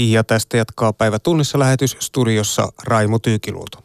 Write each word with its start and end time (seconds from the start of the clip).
Ja 0.00 0.24
tästä 0.24 0.56
jatkaa 0.56 0.92
päivä 0.92 1.18
tunnissa 1.18 1.58
lähetys 1.58 1.96
studiossa 2.00 2.68
Raimo 2.84 3.18
Tyykiluoto. 3.18 3.78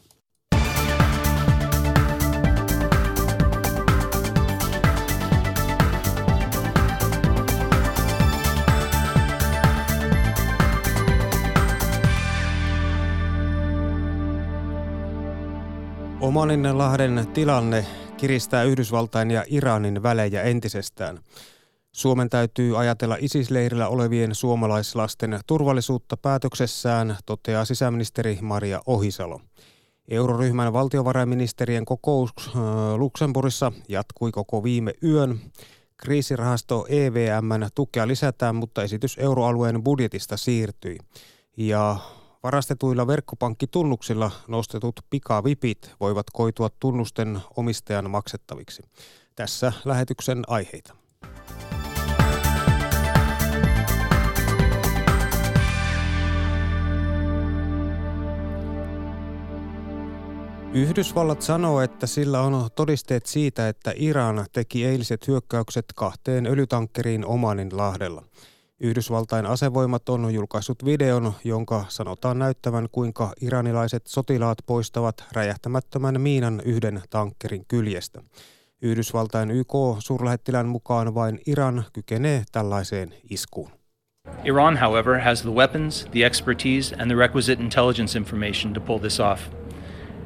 Omaninlahden 16.22 17.28
tilanne 17.34 17.86
kiristää 18.18 18.64
Yhdysvaltain 18.64 19.32
ja 19.32 19.44
Iranin 19.48 20.04
välejä 20.04 20.42
entisestään. 20.42 21.20
Suomen 21.94 22.30
täytyy 22.30 22.80
ajatella 22.80 23.18
ISIS-leirillä 23.20 23.88
olevien 23.88 24.36
suomalaislasten 24.36 25.40
turvallisuutta 25.48 26.18
päätöksessään, 26.18 27.18
toteaa 27.26 27.66
sisäministeri 27.66 28.38
Maria 28.42 28.82
Ohisalo. 28.88 29.42
Euroryhmän 30.08 30.74
valtiovarainministerien 30.74 31.86
kokous 31.86 32.30
äh, 32.38 32.54
Luxemburgissa 32.96 33.72
jatkui 33.90 34.32
koko 34.32 34.64
viime 34.64 34.94
yön. 35.04 35.40
Kriisirahasto 35.98 36.86
EVMn 36.90 37.70
tukea 37.76 38.08
lisätään, 38.08 38.56
mutta 38.56 38.84
esitys 38.84 39.18
euroalueen 39.18 39.84
budjetista 39.84 40.38
siirtyi. 40.38 40.98
Ja 41.58 41.98
Varastetuilla 42.44 43.08
verkkopankkitunnuksilla 43.08 44.32
nostetut 44.48 45.00
pikavipit 45.10 45.92
voivat 46.00 46.26
koitua 46.34 46.70
tunnusten 46.80 47.40
omistajan 47.58 48.10
maksettaviksi. 48.10 48.84
Tässä 49.36 49.74
lähetyksen 49.86 50.44
aiheita. 50.48 51.03
Yhdysvallat 60.74 61.42
sanoo, 61.42 61.82
että 61.82 62.08
sillä 62.08 62.42
on 62.42 62.70
todisteet 62.76 63.26
siitä, 63.26 63.68
että 63.68 63.94
Iran 63.96 64.46
teki 64.52 64.86
eiliset 64.86 65.28
hyökkäykset 65.28 65.86
kahteen 65.96 66.48
öljytankkeriin 66.48 67.26
Omanin 67.26 67.78
lahdella. 67.78 68.24
Yhdysvaltain 68.80 69.46
asevoimat 69.46 70.10
on 70.10 70.34
julkaissut 70.34 70.86
videon, 70.86 71.34
jonka 71.44 71.86
sanotaan 71.90 72.40
näyttävän, 72.40 72.88
kuinka 72.92 73.34
iranilaiset 73.42 74.08
sotilaat 74.08 74.58
poistavat 74.66 75.24
räjähtämättömän 75.32 76.22
miinan 76.22 76.62
yhden 76.66 77.02
tankkerin 77.10 77.66
kyljestä. 77.68 78.22
Yhdysvaltain 78.82 79.52
YK-suurlähettilän 79.52 80.68
mukaan 80.68 81.16
vain 81.16 81.40
Iran 81.46 81.84
kykenee 81.94 82.44
tällaiseen 82.52 83.14
iskuun. 83.30 83.70
Iran, 84.44 84.78
however, 84.78 85.20
has 85.20 85.42
the 85.42 85.52
weapons, 85.52 86.08
the 86.12 86.26
expertise, 86.26 86.96
and 86.96 87.12
the 87.12 87.16
requisite 87.16 87.64
intelligence 87.64 88.20
information 88.20 88.74
to 88.74 88.80
pull 88.82 89.00
this 89.00 89.20
off. 89.20 89.63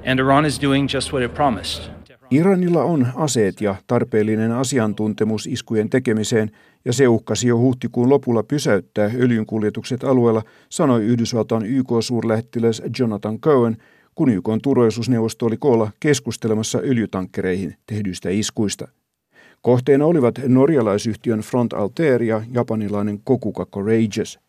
And 0.06 0.20
Iran 0.20 0.46
is 0.46 0.62
doing 0.62 0.90
just 0.94 1.14
what 1.14 1.24
it 1.26 1.34
promised. 1.34 1.98
Iranilla 2.32 2.84
on 2.84 3.08
aseet 3.16 3.62
ja 3.62 3.76
tarpeellinen 3.88 4.52
asiantuntemus 4.52 5.48
iskujen 5.48 5.90
tekemiseen, 5.90 6.52
ja 6.86 6.94
se 6.94 7.08
uhkasi 7.08 7.48
jo 7.48 7.58
huhtikuun 7.58 8.10
lopulla 8.10 8.44
pysäyttää 8.44 9.12
öljynkuljetukset 9.16 10.04
alueella, 10.04 10.44
sanoi 10.70 11.04
Yhdysvaltain 11.04 11.66
YK-suurlähettiläs 11.66 12.82
Jonathan 13.00 13.40
Cohen, 13.40 13.78
kun 14.16 14.30
YK 14.30 14.50
turvallisuusneuvosto 14.64 15.46
oli 15.46 15.58
koolla 15.58 15.92
keskustelemassa 16.00 16.80
öljytankkereihin 16.80 17.76
tehdyistä 17.86 18.30
iskuista. 18.30 18.88
Kohteena 19.62 20.06
olivat 20.06 20.40
norjalaisyhtiön 20.48 21.40
Front 21.40 21.74
Altair 21.74 22.24
ja 22.24 22.42
japanilainen 22.52 23.20
Kokuka 23.24 23.66
Courageous. 23.66 24.40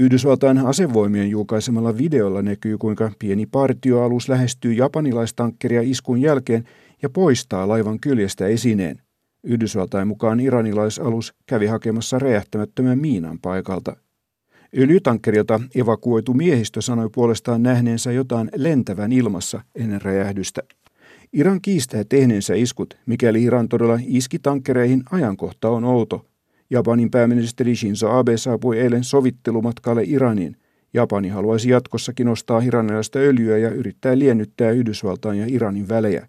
Yhdysvaltain 0.00 0.58
asevoimien 0.58 1.30
julkaisemalla 1.30 1.98
videolla 1.98 2.42
näkyy, 2.42 2.78
kuinka 2.78 3.12
pieni 3.18 3.46
partioalus 3.46 4.28
lähestyy 4.28 4.72
japanilaistankkeria 4.72 5.82
iskun 5.82 6.20
jälkeen 6.20 6.64
ja 7.02 7.10
poistaa 7.10 7.68
laivan 7.68 8.00
kyljestä 8.00 8.46
esineen. 8.46 9.00
Yhdysvaltain 9.44 10.08
mukaan 10.08 10.40
iranilaisalus 10.40 11.34
kävi 11.46 11.66
hakemassa 11.66 12.18
räjähtämättömän 12.18 12.98
miinan 12.98 13.38
paikalta. 13.42 13.96
Öljytankkerilta 14.78 15.60
evakuoitu 15.74 16.34
miehistö 16.34 16.82
sanoi 16.82 17.10
puolestaan 17.14 17.62
nähneensä 17.62 18.12
jotain 18.12 18.50
lentävän 18.56 19.12
ilmassa 19.12 19.60
ennen 19.74 20.02
räjähdystä. 20.02 20.62
Iran 21.32 21.60
kiistää 21.60 22.04
tehneensä 22.08 22.54
iskut, 22.54 22.94
mikäli 23.06 23.42
Iran 23.42 23.68
todella 23.68 23.98
iski 24.06 24.38
tankkereihin, 24.38 25.02
ajankohta 25.10 25.68
on 25.68 25.84
outo. 25.84 26.27
Japanin 26.69 27.11
pääministeri 27.11 27.75
Shinzo 27.75 28.09
Abe 28.09 28.37
saapui 28.37 28.79
eilen 28.79 29.03
sovittelumatkalle 29.03 30.03
Iraniin. 30.05 30.55
Japani 30.93 31.29
haluaisi 31.29 31.69
jatkossakin 31.69 32.27
ostaa 32.27 32.61
iranilaista 32.61 33.19
öljyä 33.19 33.57
ja 33.57 33.69
yrittää 33.69 34.19
liennyttää 34.19 34.71
Yhdysvaltain 34.71 35.39
ja 35.39 35.45
Iranin 35.49 35.89
välejä. 35.89 36.27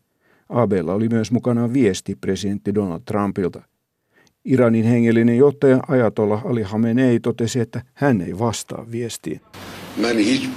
Abella 0.49 0.95
oli 0.95 1.09
myös 1.09 1.31
mukana 1.33 1.73
viesti 1.73 2.15
presidentti 2.21 2.75
Donald 2.75 3.01
Trumpilta. 3.05 3.63
Iranin 4.45 4.85
hengellinen 4.85 5.37
johtaja 5.37 5.81
Ajatolla 5.89 6.43
Ali 6.45 6.63
Hamenei 6.63 7.21
totesi, 7.21 7.61
että 7.61 7.83
hän 7.95 8.21
ei 8.21 8.39
vastaa 8.39 8.87
viestiin. 8.91 9.41
من 9.97 10.17
هیچ 10.19 10.49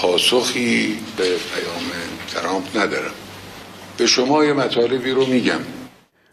پاسخی 0.00 0.96
به 1.16 1.24
پیام 1.24 1.84
ترامپ 2.34 2.76
ندارم. 2.76 3.14
به 3.98 4.06
شما 4.06 4.44
یه 4.44 4.52
مطالبی 4.52 5.10
رو 5.10 5.26
میگم. 5.26 5.60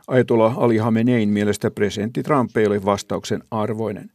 Ayatollah 0.06 0.58
Ali 0.58 0.76
Hamenein 0.76 1.28
mielestä 1.28 1.70
presidentti 1.70 2.22
Trump 2.22 2.56
ei 2.56 2.66
ole 2.66 2.84
vastauksen 2.84 3.42
arvoinen. 3.50 4.10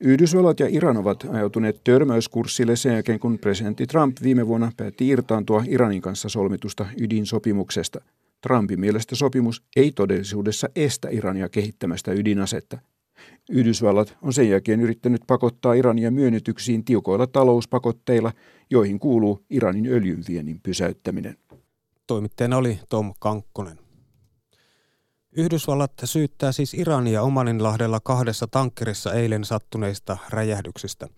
Yhdysvallat 0.00 0.60
ja 0.60 0.66
Iran 0.70 0.96
ovat 0.96 1.26
ajautuneet 1.30 1.80
törmäyskurssille 1.84 2.76
sen 2.76 2.92
jälkeen, 2.92 3.20
kun 3.20 3.38
presidentti 3.38 3.86
Trump 3.86 4.16
viime 4.22 4.46
vuonna 4.46 4.72
päätti 4.76 5.08
irtaantua 5.08 5.64
Iranin 5.68 6.02
kanssa 6.02 6.28
solmitusta 6.28 6.86
ydinsopimuksesta. 7.00 8.00
Trumpin 8.40 8.80
mielestä 8.80 9.14
sopimus 9.14 9.62
ei 9.76 9.92
todellisuudessa 9.92 10.68
estä 10.76 11.08
Irania 11.10 11.48
kehittämästä 11.48 12.12
ydinasetta. 12.12 12.78
Yhdysvallat 13.50 14.16
on 14.22 14.32
sen 14.32 14.50
jälkeen 14.50 14.80
yrittänyt 14.80 15.22
pakottaa 15.26 15.74
Irania 15.74 16.10
myönnytyksiin 16.10 16.84
tiukoilla 16.84 17.26
talouspakotteilla, 17.26 18.32
joihin 18.70 18.98
kuuluu 18.98 19.44
Iranin 19.50 19.86
öljynviennin 19.86 20.60
pysäyttäminen. 20.62 21.36
Toimittajana 22.06 22.56
oli 22.56 22.78
Tom 22.88 23.14
Kankkonen. 23.18 23.83
Yhdysvallat 25.36 25.92
syyttää 26.04 26.52
siis 26.52 26.74
Irania 26.74 27.22
Omaninlahdella 27.22 28.00
kahdessa 28.00 28.46
tankkerissa 28.46 29.12
eilen 29.12 29.44
sattuneista 29.44 30.16
räjähdyksistä. 30.30 31.08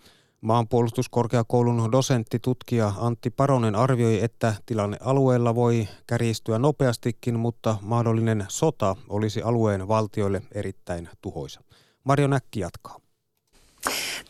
Maanpuolustuskorkeakoulun 0.40 1.92
dosentti 1.92 2.38
tutkija 2.38 2.92
Antti 2.98 3.30
Paronen 3.30 3.74
arvioi, 3.74 4.24
että 4.24 4.54
tilanne 4.66 4.96
alueella 5.00 5.54
voi 5.54 5.88
kärjistyä 6.06 6.58
nopeastikin, 6.58 7.38
mutta 7.38 7.76
mahdollinen 7.82 8.44
sota 8.48 8.96
olisi 9.08 9.42
alueen 9.42 9.88
valtioille 9.88 10.42
erittäin 10.52 11.08
tuhoisa. 11.22 11.60
Mario 12.04 12.26
Näkki 12.26 12.60
jatkaa. 12.60 13.05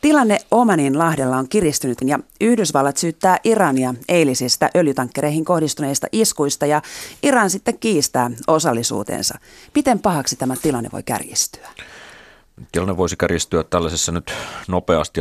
Tilanne 0.00 0.38
Omanin 0.50 0.98
lahdella 0.98 1.36
on 1.36 1.48
kiristynyt 1.48 1.98
ja 2.04 2.18
Yhdysvallat 2.40 2.96
syyttää 2.96 3.38
Irania 3.44 3.94
eilisistä 4.08 4.70
öljytankkereihin 4.76 5.44
kohdistuneista 5.44 6.06
iskuista 6.12 6.66
ja 6.66 6.82
Iran 7.22 7.50
sitten 7.50 7.78
kiistää 7.78 8.30
osallisuutensa. 8.46 9.38
Miten 9.74 9.98
pahaksi 9.98 10.36
tämä 10.36 10.54
tilanne 10.62 10.88
voi 10.92 11.02
kärjistyä? 11.02 11.68
Tilanne 12.72 12.96
voisi 12.96 13.16
kärjistyä 13.16 13.64
tällaisessa 13.64 14.12
nyt 14.12 14.32
nopeasti 14.68 15.20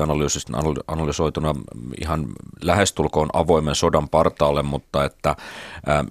analysoituna 0.88 1.56
ihan 2.02 2.26
lähestulkoon 2.62 3.30
avoimen 3.34 3.76
sodan 3.76 4.10
partaalle, 4.10 4.64
mutta 4.64 5.04
että 5.04 5.36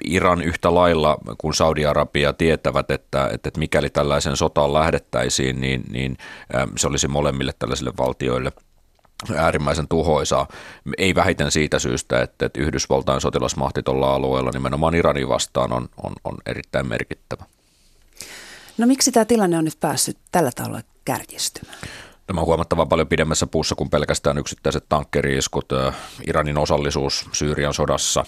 Iran 0.04 0.42
yhtä 0.42 0.74
lailla 0.74 1.18
kuin 1.38 1.54
Saudi-Arabia 1.54 2.32
tietävät, 2.32 2.90
että, 2.90 3.30
että 3.32 3.50
mikäli 3.58 3.90
tällaisen 3.90 4.36
sotaan 4.36 4.72
lähdettäisiin, 4.72 5.60
niin, 5.60 5.84
niin 5.90 6.16
se 6.76 6.86
olisi 6.86 7.08
molemmille 7.08 7.52
tällaisille 7.58 7.92
valtioille 7.98 8.52
äärimmäisen 9.36 9.88
tuhoisaa. 9.88 10.48
Ei 10.98 11.14
vähiten 11.14 11.50
siitä 11.50 11.78
syystä, 11.78 12.22
että, 12.22 12.46
että 12.46 12.60
Yhdysvaltain 12.60 13.20
sotilasmahti 13.20 13.82
tuolla 13.82 14.14
alueella 14.14 14.50
nimenomaan 14.54 14.94
Iranin 14.94 15.28
vastaan 15.28 15.72
on, 15.72 15.88
on, 16.02 16.12
on 16.24 16.36
erittäin 16.46 16.88
merkittävä. 16.88 17.44
No 18.78 18.86
miksi 18.86 19.12
tämä 19.12 19.24
tilanne 19.24 19.58
on 19.58 19.64
nyt 19.64 19.80
päässyt 19.80 20.18
tällä 20.32 20.50
tavalla 20.56 20.80
kärjistymään? 21.04 21.78
Tämä 22.26 22.40
on 22.40 22.46
huomattavan 22.46 22.88
paljon 22.88 23.08
pidemmässä 23.08 23.46
puussa 23.46 23.74
kuin 23.74 23.90
pelkästään 23.90 24.38
yksittäiset 24.38 24.84
tankkeriiskut, 24.88 25.68
Iranin 26.26 26.58
osallisuus 26.58 27.28
Syyrian 27.32 27.74
sodassa, 27.74 28.24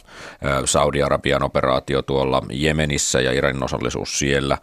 Saudi-Arabian 0.64 1.43
operaatio 1.43 2.02
tuolla 2.02 2.43
Jemenissä 2.52 3.20
ja 3.20 3.32
Iranin 3.32 3.64
osallisuus 3.64 4.19
siellä, 4.19 4.58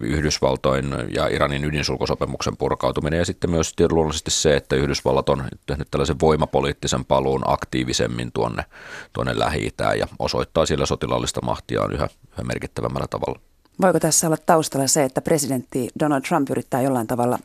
Yhdysvaltoin 0.00 0.94
ja 1.14 1.28
Iranin 1.28 1.64
ydinsulkusopimuksen 1.64 2.56
purkautuminen 2.56 3.18
ja 3.18 3.24
sitten 3.24 3.50
myös 3.50 3.74
luonnollisesti 3.90 4.30
se, 4.30 4.56
että 4.56 4.76
Yhdysvallat 4.76 5.28
on 5.28 5.44
tehnyt 5.66 5.88
tällaisen 5.90 6.20
voimapoliittisen 6.20 7.04
paluun 7.04 7.42
aktiivisemmin 7.46 8.32
tuonne, 8.32 8.64
tuonne 9.12 9.38
lähi 9.38 9.70
ja 9.98 10.06
osoittaa 10.18 10.66
siellä 10.66 10.86
sotilaallista 10.86 11.40
mahtiaan 11.42 11.92
yhä, 11.92 12.08
yhä 12.32 12.42
merkittävämmällä 12.42 13.06
tavalla. 13.10 13.53
Voiko 13.80 14.00
tässä 14.00 14.26
olla 14.26 14.36
taustalla 14.46 14.86
se, 14.86 15.04
että 15.04 15.20
presidentti 15.20 15.88
Donald 16.00 16.22
Trump 16.22 16.50
yrittää 16.50 16.82
jollain 16.82 17.06
tavalla 17.06 17.38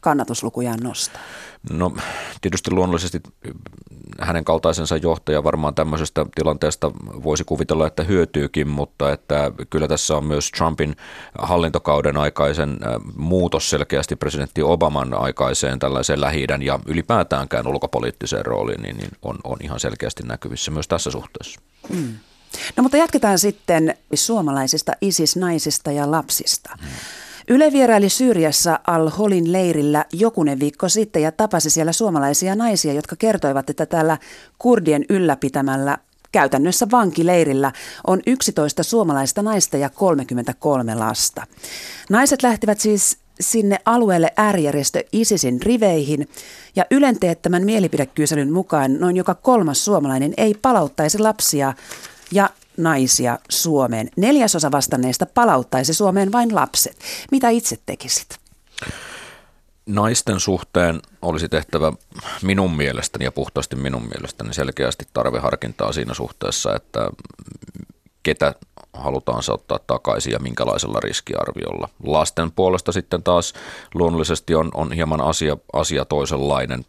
kannatuslukujaan 0.00 0.80
nostaa? 0.80 1.22
No 1.72 1.96
tietysti 2.40 2.70
luonnollisesti 2.70 3.20
hänen 4.20 4.44
kaltaisensa 4.44 4.96
johtaja 4.96 5.44
varmaan 5.44 5.74
tämmöisestä 5.74 6.26
tilanteesta 6.34 6.90
voisi 7.04 7.44
kuvitella, 7.44 7.86
että 7.86 8.02
hyötyykin, 8.02 8.68
mutta 8.68 9.12
että 9.12 9.52
kyllä 9.70 9.88
tässä 9.88 10.16
on 10.16 10.24
myös 10.24 10.50
Trumpin 10.50 10.96
hallintokauden 11.38 12.16
aikaisen 12.16 12.78
muutos 13.16 13.70
selkeästi 13.70 14.16
presidentti 14.16 14.62
Obaman 14.62 15.14
aikaiseen 15.14 15.78
tällaiseen 15.78 16.20
lähi 16.20 16.46
ja 16.60 16.78
ylipäätäänkään 16.86 17.66
ulkopoliittiseen 17.66 18.46
rooliin, 18.46 18.82
niin, 18.82 18.96
niin 18.96 19.10
on, 19.22 19.38
on 19.44 19.58
ihan 19.62 19.80
selkeästi 19.80 20.22
näkyvissä 20.22 20.70
myös 20.70 20.88
tässä 20.88 21.10
suhteessa. 21.10 21.60
Mm. 21.88 22.14
No 22.76 22.82
mutta 22.82 22.96
jatketaan 22.96 23.38
sitten 23.38 23.94
suomalaisista 24.14 24.92
ISIS-naisista 25.00 25.92
ja 25.92 26.10
lapsista. 26.10 26.78
Yle 27.48 27.72
vieraili 27.72 28.08
Syyriassa 28.08 28.80
Al-Holin 28.86 29.52
leirillä 29.52 30.04
jokunen 30.12 30.60
viikko 30.60 30.88
sitten 30.88 31.22
ja 31.22 31.32
tapasi 31.32 31.70
siellä 31.70 31.92
suomalaisia 31.92 32.54
naisia, 32.54 32.92
jotka 32.92 33.16
kertoivat, 33.16 33.70
että 33.70 33.86
täällä 33.86 34.18
kurdien 34.58 35.04
ylläpitämällä 35.08 35.98
käytännössä 36.32 36.86
vankileirillä 36.90 37.72
on 38.06 38.20
11 38.26 38.82
suomalaista 38.82 39.42
naista 39.42 39.76
ja 39.76 39.88
33 39.88 40.94
lasta. 40.94 41.46
Naiset 42.10 42.42
lähtivät 42.42 42.80
siis 42.80 43.18
sinne 43.40 43.78
alueelle 43.84 44.32
äärijärjestö 44.36 45.04
ISISin 45.12 45.62
riveihin 45.62 46.28
ja 46.76 46.84
Ylen 46.90 47.20
teettämän 47.20 47.64
mielipidekyselyn 47.64 48.52
mukaan 48.52 49.00
noin 49.00 49.16
joka 49.16 49.34
kolmas 49.34 49.84
suomalainen 49.84 50.34
ei 50.36 50.54
palauttaisi 50.62 51.18
lapsia 51.18 51.74
ja 52.34 52.50
naisia 52.76 53.38
Suomeen. 53.48 54.08
Neljäsosa 54.16 54.70
vastanneista 54.70 55.26
palauttaisi 55.26 55.94
Suomeen 55.94 56.32
vain 56.32 56.54
lapset. 56.54 56.98
Mitä 57.30 57.48
itse 57.48 57.78
tekisit? 57.86 58.38
Naisten 59.86 60.40
suhteen 60.40 61.00
olisi 61.22 61.48
tehtävä 61.48 61.92
minun 62.42 62.76
mielestäni 62.76 63.24
ja 63.24 63.32
puhtaasti 63.32 63.76
minun 63.76 64.02
mielestäni 64.02 64.54
selkeästi 64.54 65.04
tarveharkintaa 65.12 65.92
siinä 65.92 66.14
suhteessa, 66.14 66.76
että 66.76 67.10
ketä 68.22 68.54
halutaan 68.94 69.42
ottaa 69.48 69.78
takaisin 69.86 70.32
ja 70.32 70.38
minkälaisella 70.38 71.00
riskiarviolla. 71.00 71.88
Lasten 72.06 72.52
puolesta 72.52 72.92
sitten 72.92 73.22
taas 73.22 73.52
luonnollisesti 73.94 74.54
on, 74.54 74.70
on 74.74 74.92
hieman 74.92 75.20
asia, 75.20 75.56
asia 75.72 76.04
toisenlainen. 76.04 76.84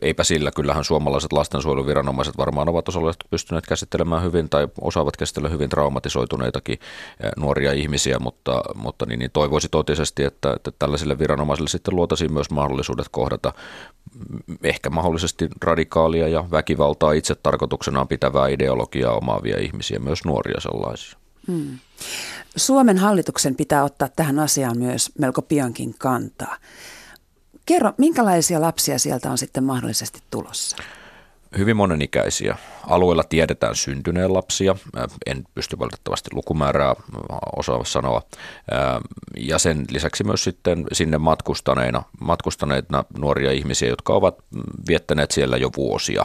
Eipä 0.00 0.24
sillä, 0.24 0.50
kyllähän 0.50 0.84
suomalaiset 0.84 1.32
lastensuojeluviranomaiset 1.32 2.38
varmaan 2.38 2.68
ovat 2.68 2.88
osalliset 2.88 3.24
pystyneet 3.30 3.66
käsittelemään 3.66 4.22
hyvin 4.22 4.48
tai 4.48 4.68
osaavat 4.80 5.16
käsitellä 5.16 5.48
hyvin 5.48 5.68
traumatisoituneitakin 5.68 6.78
nuoria 7.36 7.72
ihmisiä, 7.72 8.18
mutta, 8.18 8.62
mutta 8.74 9.06
niin, 9.06 9.18
niin 9.18 9.30
toivoisi 9.30 9.68
totisesti, 9.68 10.24
että, 10.24 10.52
että 10.56 10.70
tällaisille 10.78 11.18
viranomaisille 11.18 11.68
sitten 11.68 11.96
luotaisiin 11.96 12.32
myös 12.32 12.50
mahdollisuudet 12.50 13.08
kohdata 13.10 13.52
ehkä 14.62 14.90
mahdollisesti 14.90 15.48
radikaalia 15.62 16.28
ja 16.28 16.44
väkivaltaa 16.50 17.12
itse 17.12 17.34
tarkoituksenaan 17.34 18.08
pitävää 18.08 18.48
ideologiaa 18.48 19.16
omaavia 19.16 19.58
ihmisiä, 19.60 19.98
myös 19.98 20.24
nuoria 20.24 20.60
sellaisia. 20.60 21.25
Hmm. 21.46 21.78
Suomen 22.56 22.98
hallituksen 22.98 23.56
pitää 23.56 23.84
ottaa 23.84 24.08
tähän 24.16 24.38
asiaan 24.38 24.78
myös 24.78 25.10
melko 25.18 25.42
piankin 25.42 25.94
kantaa. 25.98 26.56
Kerro, 27.66 27.92
minkälaisia 27.98 28.60
lapsia 28.60 28.98
sieltä 28.98 29.30
on 29.30 29.38
sitten 29.38 29.64
mahdollisesti 29.64 30.22
tulossa? 30.30 30.76
Hyvin 31.58 31.76
monenikäisiä. 31.76 32.56
Alueella 32.86 33.24
tiedetään 33.24 33.74
syntyneen 33.76 34.34
lapsia. 34.34 34.76
En 35.26 35.44
pysty 35.54 35.78
valitettavasti 35.78 36.30
lukumäärää 36.32 36.94
osaa 37.56 37.84
sanoa. 37.84 38.22
Ja 39.36 39.58
sen 39.58 39.84
lisäksi 39.90 40.24
myös 40.24 40.44
sitten 40.44 40.86
sinne 40.92 41.18
matkustaneina, 41.18 42.02
matkustaneina 42.20 43.04
nuoria 43.18 43.52
ihmisiä, 43.52 43.88
jotka 43.88 44.12
ovat 44.12 44.38
viettäneet 44.88 45.30
siellä 45.30 45.56
jo 45.56 45.70
vuosia 45.76 46.24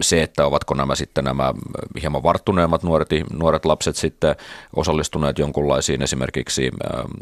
se, 0.00 0.22
että 0.22 0.46
ovatko 0.46 0.74
nämä 0.74 0.94
sitten 0.94 1.24
nämä 1.24 1.54
hieman 2.00 2.22
varttuneemmat 2.22 2.82
nuoret, 2.82 3.08
nuoret 3.32 3.64
lapset 3.64 3.96
sitten 3.96 4.36
osallistuneet 4.76 5.38
jonkunlaisiin 5.38 6.02
esimerkiksi 6.02 6.70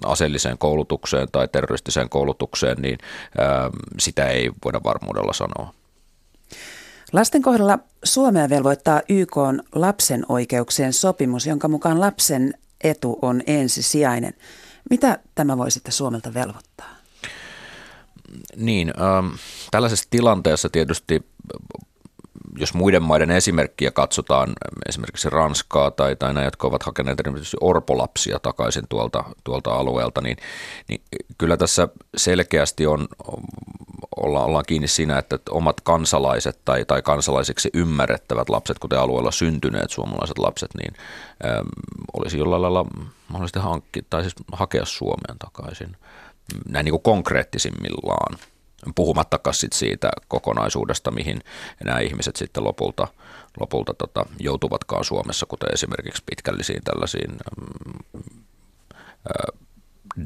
aseelliseen 0.04 0.58
koulutukseen 0.58 1.28
tai 1.32 1.48
terroristiseen 1.48 2.08
koulutukseen, 2.08 2.76
niin 2.82 2.98
sitä 3.98 4.26
ei 4.26 4.50
voida 4.64 4.80
varmuudella 4.84 5.32
sanoa. 5.32 5.72
Lasten 7.12 7.42
kohdalla 7.42 7.78
Suomea 8.04 8.48
velvoittaa 8.48 9.02
YK 9.08 9.36
on 9.36 9.62
lapsen 9.74 10.24
oikeuksien 10.28 10.92
sopimus, 10.92 11.46
jonka 11.46 11.68
mukaan 11.68 12.00
lapsen 12.00 12.54
etu 12.84 13.18
on 13.22 13.42
ensisijainen. 13.46 14.34
Mitä 14.90 15.18
tämä 15.34 15.58
voi 15.58 15.70
sitten 15.70 15.92
Suomelta 15.92 16.34
velvoittaa? 16.34 16.96
Niin, 18.56 18.92
ähm, 19.00 19.34
tällaisessa 19.70 20.08
tilanteessa 20.10 20.68
tietysti 20.68 21.22
jos 22.58 22.74
muiden 22.74 23.02
maiden 23.02 23.30
esimerkkiä 23.30 23.90
katsotaan, 23.90 24.52
esimerkiksi 24.88 25.30
Ranskaa 25.30 25.90
tai, 25.90 26.16
tai 26.16 26.34
näitä, 26.34 26.46
jotka 26.46 26.66
ovat 26.66 26.82
hakeneet 26.82 27.20
erityisesti 27.20 27.56
orpolapsia 27.60 28.38
takaisin 28.38 28.84
tuolta, 28.88 29.24
tuolta 29.44 29.72
alueelta, 29.72 30.20
niin, 30.20 30.36
niin 30.88 31.02
kyllä 31.38 31.56
tässä 31.56 31.88
selkeästi 32.16 32.86
on, 32.86 33.08
olla, 34.16 34.44
ollaan 34.44 34.64
kiinni 34.66 34.88
siinä, 34.88 35.18
että 35.18 35.38
omat 35.50 35.80
kansalaiset 35.80 36.58
tai, 36.64 36.84
tai 36.84 37.02
kansalaisiksi 37.02 37.70
ymmärrettävät 37.74 38.48
lapset, 38.48 38.78
kuten 38.78 39.00
alueella 39.00 39.30
syntyneet 39.30 39.90
suomalaiset 39.90 40.38
lapset, 40.38 40.70
niin 40.74 40.94
äm, 41.44 41.66
olisi 42.12 42.38
jollain 42.38 42.62
lailla 42.62 42.86
mahdollisesti 43.28 43.58
hankki, 43.58 44.02
tai 44.10 44.22
siis 44.22 44.34
hakea 44.52 44.84
Suomeen 44.84 45.38
takaisin 45.38 45.96
näin 46.68 46.84
niin 46.84 46.92
kuin 46.92 47.02
konkreettisimmillaan 47.02 48.38
puhumattakaan 48.94 49.54
sit 49.54 49.72
siitä 49.72 50.10
kokonaisuudesta, 50.28 51.10
mihin 51.10 51.40
nämä 51.84 51.98
ihmiset 51.98 52.36
sitten 52.36 52.64
lopulta, 52.64 53.08
lopulta 53.60 53.94
tota, 53.94 54.26
joutuvatkaan 54.38 55.04
Suomessa, 55.04 55.46
kuten 55.46 55.74
esimerkiksi 55.74 56.22
pitkällisiin 56.26 56.82
tällaisiin 56.84 57.30
mm, 57.32 58.42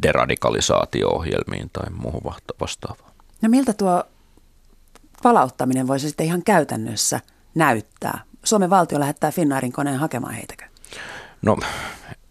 deradikalisaatio-ohjelmiin 0.03 1.71
tai 1.73 1.91
muuhun 1.91 2.35
vastaavaan. 2.61 3.13
No 3.43 3.49
miltä 3.49 3.73
tuo 3.73 4.05
palauttaminen 5.23 5.89
voisi 5.89 6.09
sitten 6.09 6.27
ihan 6.27 6.43
käytännössä 6.43 7.21
näyttää? 7.55 8.25
Suomen 8.45 8.71
valtio 8.71 9.01
lähettää 9.01 9.33
Finnairin 9.33 9.73
koneen 9.73 9.99
hakemaan 9.99 10.35
heitäkö? 10.35 10.65
No 11.43 11.57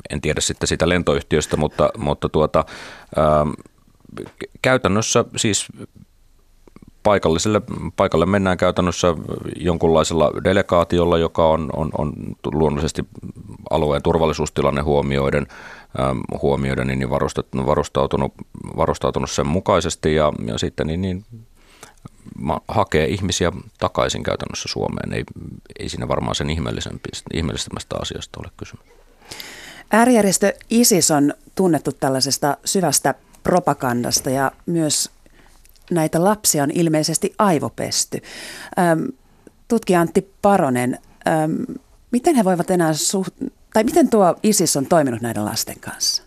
en 0.09 0.21
tiedä 0.21 0.41
sitten 0.41 0.67
sitä 0.67 0.89
lentoyhtiöstä, 0.89 1.57
mutta, 1.57 1.89
mutta 1.97 2.29
tuota, 2.29 2.65
ää, 3.15 3.45
käytännössä 4.61 5.25
siis 5.35 5.67
paikalliselle, 7.03 7.61
paikalle 7.95 8.25
mennään 8.25 8.57
käytännössä 8.57 9.07
jonkunlaisella 9.55 10.31
delegaatiolla, 10.43 11.17
joka 11.17 11.49
on, 11.49 11.69
on, 11.75 11.89
on 11.97 12.13
luonnollisesti 12.53 13.05
alueen 13.69 14.03
turvallisuustilanne 14.03 14.81
huomioiden, 14.81 15.47
ähm, 15.99 16.19
huomioiden 16.41 16.87
niin 16.87 17.09
varustautunut, 17.65 18.33
varustautunut 18.77 19.31
sen 19.31 19.47
mukaisesti 19.47 20.15
ja, 20.15 20.33
ja 20.45 20.57
sitten 20.57 20.87
niin, 20.87 21.01
niin 21.01 21.25
hakee 22.67 23.05
ihmisiä 23.05 23.51
takaisin 23.79 24.23
käytännössä 24.23 24.69
Suomeen. 24.71 25.13
Ei, 25.13 25.23
ei 25.79 25.89
siinä 25.89 26.07
varmaan 26.07 26.35
sen 26.35 26.49
ihmeellisemmästä 27.33 27.95
asiasta 28.01 28.39
ole 28.39 28.51
kysymys. 28.57 28.85
Äärijärjestö 29.91 30.53
ISIS 30.69 31.11
on 31.11 31.33
tunnettu 31.55 31.91
tällaisesta 31.91 32.57
syvästä 32.65 33.15
propagandasta 33.43 34.29
ja 34.29 34.51
myös 34.65 35.09
näitä 35.91 36.23
lapsia 36.23 36.63
on 36.63 36.71
ilmeisesti 36.73 37.33
aivopesty. 37.37 38.21
Ähm, 38.79 39.03
tutkija 39.67 40.01
Antti 40.01 40.33
Paronen, 40.41 40.99
ähm, 41.27 41.51
miten 42.11 42.35
he 42.35 42.43
voivat 42.43 42.71
enää 42.71 42.91
suht- 42.91 43.49
tai 43.73 43.83
miten 43.83 44.09
tuo 44.09 44.35
ISIS 44.43 44.77
on 44.77 44.85
toiminut 44.85 45.21
näiden 45.21 45.45
lasten 45.45 45.79
kanssa? 45.79 46.23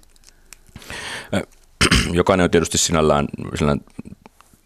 Jokainen 2.13 2.45
on 2.45 2.51
tietysti 2.51 2.79
sinällään, 2.79 3.29
sinällään 3.55 3.81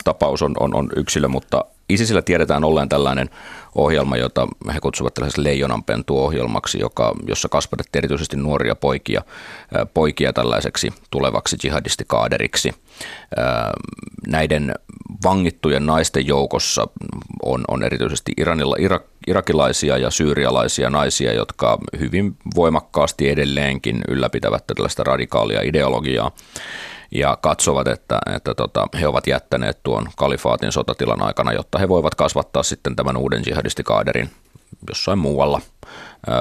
tapaus 0.04 0.42
on, 0.42 0.54
on, 0.60 0.74
on 0.74 0.90
yksilö, 0.96 1.28
mutta 1.28 1.64
ISISillä 1.88 2.22
tiedetään 2.22 2.64
olleen 2.64 2.88
tällainen 2.88 3.30
ohjelma, 3.74 4.16
jota 4.16 4.48
he 4.74 4.80
kutsuvat 4.80 5.14
tällaiseksi 5.14 5.44
leijonanpentu-ohjelmaksi, 5.44 6.78
joka, 6.80 7.14
jossa 7.26 7.48
kasvatettiin 7.48 8.00
erityisesti 8.00 8.36
nuoria 8.36 8.74
poikia, 8.74 9.22
poikia 9.94 10.32
tällaiseksi 10.32 10.92
tulevaksi 11.10 11.56
jihadistikaaderiksi. 11.64 12.74
Näiden 14.26 14.74
vangittujen 15.24 15.86
naisten 15.86 16.26
joukossa 16.26 16.86
on, 17.42 17.64
on 17.68 17.82
erityisesti 17.82 18.32
Iranilla, 18.36 18.76
Irak, 18.78 19.02
irakilaisia 19.26 19.98
ja 19.98 20.10
syyrialaisia 20.10 20.90
naisia, 20.90 21.32
jotka 21.32 21.78
hyvin 21.98 22.36
voimakkaasti 22.54 23.28
edelleenkin 23.28 24.02
ylläpitävät 24.08 24.66
tällaista 24.66 25.04
radikaalia 25.04 25.60
ideologiaa 25.62 26.30
ja 27.18 27.38
katsovat, 27.40 27.88
että, 27.88 28.18
että 28.34 28.54
tota, 28.54 28.86
he 29.00 29.08
ovat 29.08 29.26
jättäneet 29.26 29.82
tuon 29.82 30.08
kalifaatin 30.16 30.72
sotatilan 30.72 31.22
aikana, 31.22 31.52
jotta 31.52 31.78
he 31.78 31.88
voivat 31.88 32.14
kasvattaa 32.14 32.62
sitten 32.62 32.96
tämän 32.96 33.16
uuden 33.16 33.42
jihadistikaaderin 33.46 34.30
jossain 34.88 35.18
muualla, 35.18 35.60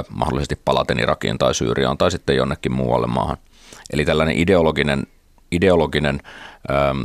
mahdollisesti 0.10 0.60
palaten 0.66 1.00
Irakiin 1.00 1.38
tai 1.38 1.54
Syyriaan 1.54 1.98
tai 1.98 2.12
sitten 2.12 2.36
jonnekin 2.36 2.72
muualle 2.72 3.08
maahan. 3.08 3.38
Eli 3.94 4.06
tällainen 4.06 4.38
ideologinen, 4.38 5.08
ideologinen 5.52 6.20
ähm, 6.72 7.04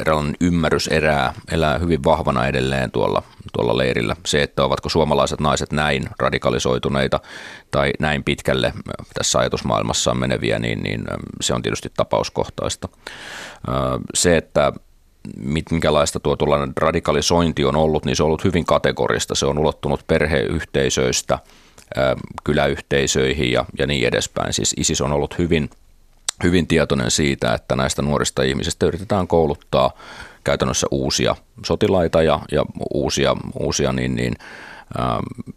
eräänlainen 0.00 0.36
ymmärrys 0.40 0.88
erää, 0.88 1.34
elää 1.52 1.78
hyvin 1.78 2.04
vahvana 2.04 2.46
edelleen 2.46 2.90
tuolla, 2.90 3.22
tuolla 3.52 3.78
leirillä. 3.78 4.16
Se, 4.26 4.42
että 4.42 4.64
ovatko 4.64 4.88
suomalaiset 4.88 5.40
naiset 5.40 5.72
näin 5.72 6.08
radikalisoituneita 6.18 7.20
tai 7.70 7.92
näin 8.00 8.24
pitkälle 8.24 8.72
tässä 9.14 9.38
ajatusmaailmassaan 9.38 10.18
meneviä, 10.18 10.58
niin, 10.58 10.82
niin 10.82 11.04
se 11.40 11.54
on 11.54 11.62
tietysti 11.62 11.92
tapauskohtaista. 11.96 12.88
Se, 14.14 14.36
että 14.36 14.72
minkälaista 15.70 16.20
tuo 16.20 16.36
tuollainen 16.36 16.72
radikalisointi 16.76 17.64
on 17.64 17.76
ollut, 17.76 18.04
niin 18.04 18.16
se 18.16 18.22
on 18.22 18.26
ollut 18.26 18.44
hyvin 18.44 18.64
kategorista. 18.64 19.34
Se 19.34 19.46
on 19.46 19.58
ulottunut 19.58 20.06
perheyhteisöistä 20.06 21.38
kyläyhteisöihin 22.44 23.52
ja, 23.52 23.64
ja 23.78 23.86
niin 23.86 24.08
edespäin. 24.08 24.52
Siis 24.52 24.74
ISIS 24.76 25.00
on 25.00 25.12
ollut 25.12 25.38
hyvin, 25.38 25.70
hyvin 26.42 26.66
tietoinen 26.66 27.10
siitä, 27.10 27.54
että 27.54 27.76
näistä 27.76 28.02
nuorista 28.02 28.42
ihmisistä 28.42 28.86
yritetään 28.86 29.26
kouluttaa 29.26 29.90
käytännössä 30.44 30.86
uusia 30.90 31.36
sotilaita 31.66 32.22
ja, 32.22 32.40
ja 32.52 32.64
uusia, 32.94 33.36
uusia 33.60 33.92
niin, 33.92 34.16
niin, 34.16 34.34
ähm, 35.00 35.54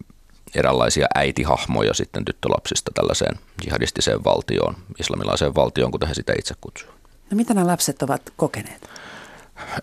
eräänlaisia 0.56 1.08
äitihahmoja 1.16 1.94
sitten 1.94 2.26
tyttölapsista 2.26 2.92
tällaiseen 2.94 3.40
jihadistiseen 3.66 4.24
valtioon, 4.24 4.76
islamilaiseen 5.00 5.56
valtioon, 5.56 5.92
kuten 5.92 6.08
he 6.08 6.14
sitä 6.14 6.34
itse 6.40 6.54
kutsuvat. 6.62 6.96
No 7.32 7.38
mitä 7.38 7.54
nämä 7.54 7.68
lapset 7.68 8.02
ovat 8.02 8.22
kokeneet? 8.36 8.90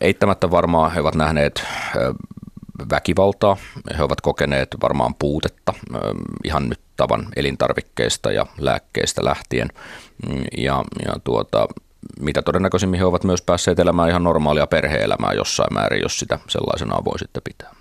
Eittämättä 0.00 0.50
varmaan 0.50 0.92
he 0.92 1.00
ovat 1.00 1.14
nähneet 1.14 1.64
väkivaltaa. 2.90 3.56
He 3.98 4.02
ovat 4.02 4.20
kokeneet 4.20 4.68
varmaan 4.82 5.14
puutetta 5.14 5.74
ihan 6.44 6.68
nyt 6.68 6.80
tavan 6.96 7.28
elintarvikkeista 7.36 8.32
ja 8.32 8.46
lääkkeistä 8.58 9.24
lähtien. 9.24 9.68
Mm, 10.28 10.44
ja, 10.56 10.84
ja 11.06 11.12
tuota, 11.24 11.68
mitä 12.20 12.42
todennäköisimmin 12.42 13.00
he 13.00 13.04
ovat 13.04 13.24
myös 13.24 13.42
päässeet 13.42 13.78
elämään 13.78 14.08
ihan 14.08 14.24
normaalia 14.24 14.66
perhe-elämää 14.66 15.32
jossain 15.32 15.74
määrin, 15.74 16.02
jos 16.02 16.18
sitä 16.18 16.38
sellaisenaan 16.48 17.04
voi 17.04 17.18
sitten 17.18 17.42
pitää. 17.44 17.74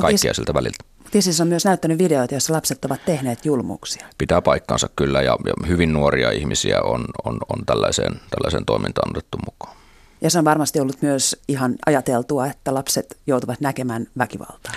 Kaikkia 0.00 0.34
siltä 0.34 0.54
väliltä. 0.54 0.84
Tisis 1.10 1.40
on 1.40 1.48
myös 1.48 1.64
näyttänyt 1.64 1.98
videoita, 1.98 2.34
joissa 2.34 2.52
lapset 2.52 2.84
ovat 2.84 3.00
tehneet 3.04 3.44
julmuuksia. 3.44 4.06
Pitää 4.18 4.42
paikkansa 4.42 4.88
kyllä 4.96 5.22
ja, 5.22 5.36
ja 5.46 5.54
hyvin 5.68 5.92
nuoria 5.92 6.30
ihmisiä 6.30 6.82
on, 6.82 7.04
on, 7.24 7.38
on 7.48 7.66
tällaiseen, 7.66 8.12
tällaiseen 8.30 8.64
toimintaan 8.64 9.10
otettu 9.10 9.38
mukaan. 9.46 9.77
Ja 10.20 10.30
se 10.30 10.38
on 10.38 10.44
varmasti 10.44 10.80
ollut 10.80 11.02
myös 11.02 11.36
ihan 11.48 11.74
ajateltua, 11.86 12.46
että 12.46 12.74
lapset 12.74 13.16
joutuvat 13.26 13.60
näkemään 13.60 14.06
väkivaltaa. 14.18 14.72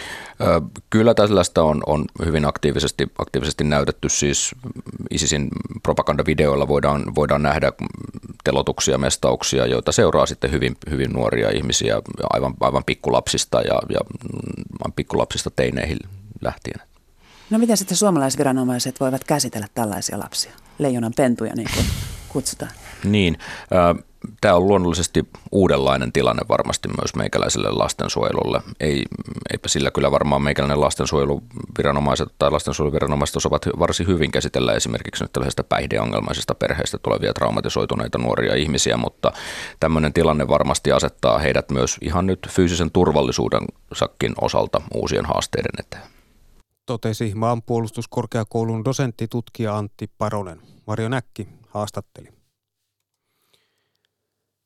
Kyllä 0.90 1.14
tällaista 1.14 1.64
on, 1.64 1.84
on 1.86 2.06
hyvin 2.26 2.46
aktiivisesti, 2.46 3.08
aktiivisesti 3.18 3.64
näytetty. 3.64 4.10
Siis 4.10 4.56
ISISin 5.10 5.50
propagandavideoilla 5.84 6.68
voidaan, 6.68 7.16
voidaan 7.16 7.44
nähdä 7.44 7.72
telotuksia, 8.44 8.98
mestauksia, 8.98 9.66
joita 9.66 9.92
seuraa 9.92 10.26
sitten 10.26 10.52
hyvin, 10.52 10.78
hyvin 10.90 11.12
nuoria 11.12 11.50
ihmisiä 11.50 12.02
aivan, 12.30 12.54
aivan 12.60 12.84
pikkulapsista 12.84 13.62
ja, 13.62 13.82
ja 13.90 14.00
pikkulapsista 14.96 15.50
teineihin 15.50 16.00
lähtien. 16.42 16.82
No 17.50 17.60
miten 17.60 17.78
sitten 17.78 17.98
suomalaisviranomaiset 17.98 19.00
voivat 19.00 19.24
käsitellä 19.24 19.68
tällaisia 19.74 20.20
lapsia? 20.20 20.52
Leijonan 20.80 21.14
pentuja 21.16 21.56
niin 21.56 21.70
kuin 21.74 21.86
kutsutaan. 22.30 22.72
Niin, 23.04 23.38
tämä 24.42 24.56
on 24.56 24.68
luonnollisesti 24.68 25.28
uudenlainen 25.52 26.12
tilanne 26.12 26.42
varmasti 26.50 26.88
myös 26.88 27.16
meikäläiselle 27.16 27.70
lastensuojelulle. 27.72 28.62
Ei, 28.80 29.04
eipä 29.52 29.68
sillä 29.68 29.92
kyllä 29.92 30.12
varmaan 30.12 30.42
meikäläinen 30.42 30.82
lastensuojeluviranomaiset 30.82 32.30
tai 32.40 32.52
lastensuojeluviranomaiset 32.52 33.36
osaavat 33.36 33.66
varsin 33.80 34.08
hyvin 34.08 34.32
käsitellä 34.32 34.74
esimerkiksi 34.74 35.24
nyt 35.24 35.34
tällaisesta 35.34 35.64
päihdeongelmaisesta 35.64 36.56
perheestä 36.56 36.98
tulevia 36.98 37.34
traumatisoituneita 37.34 38.18
nuoria 38.18 38.56
ihmisiä, 38.56 38.98
mutta 38.98 39.32
tämmöinen 39.80 40.14
tilanne 40.14 40.48
varmasti 40.48 40.92
asettaa 40.92 41.40
heidät 41.40 41.72
myös 41.72 41.98
ihan 42.02 42.26
nyt 42.26 42.40
fyysisen 42.50 42.92
turvallisuuden 42.92 43.62
sakkin 43.94 44.34
osalta 44.42 44.82
uusien 44.94 45.26
haasteiden 45.26 45.72
eteen. 45.80 46.04
Totesi 46.86 47.32
maanpuolustuskorkeakoulun 47.36 48.86
dosentti 48.86 49.28
tutkija 49.28 49.78
Antti 49.78 50.10
Paronen. 50.18 50.62
Mario 50.88 51.10
Näkki 51.10 51.48
haastatteli. 51.68 52.41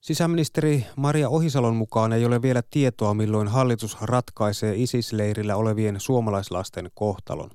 Sisäministeri 0.05 0.85
Maria 0.95 1.29
Ohisalon 1.29 1.75
mukaan 1.75 2.13
ei 2.13 2.25
ole 2.25 2.41
vielä 2.41 2.62
tietoa, 2.71 3.13
milloin 3.13 3.47
hallitus 3.47 3.97
ratkaisee 4.01 4.75
ISIS-leirillä 4.75 5.55
olevien 5.55 6.00
suomalaislasten 6.00 6.91
kohtalon. 6.93 7.50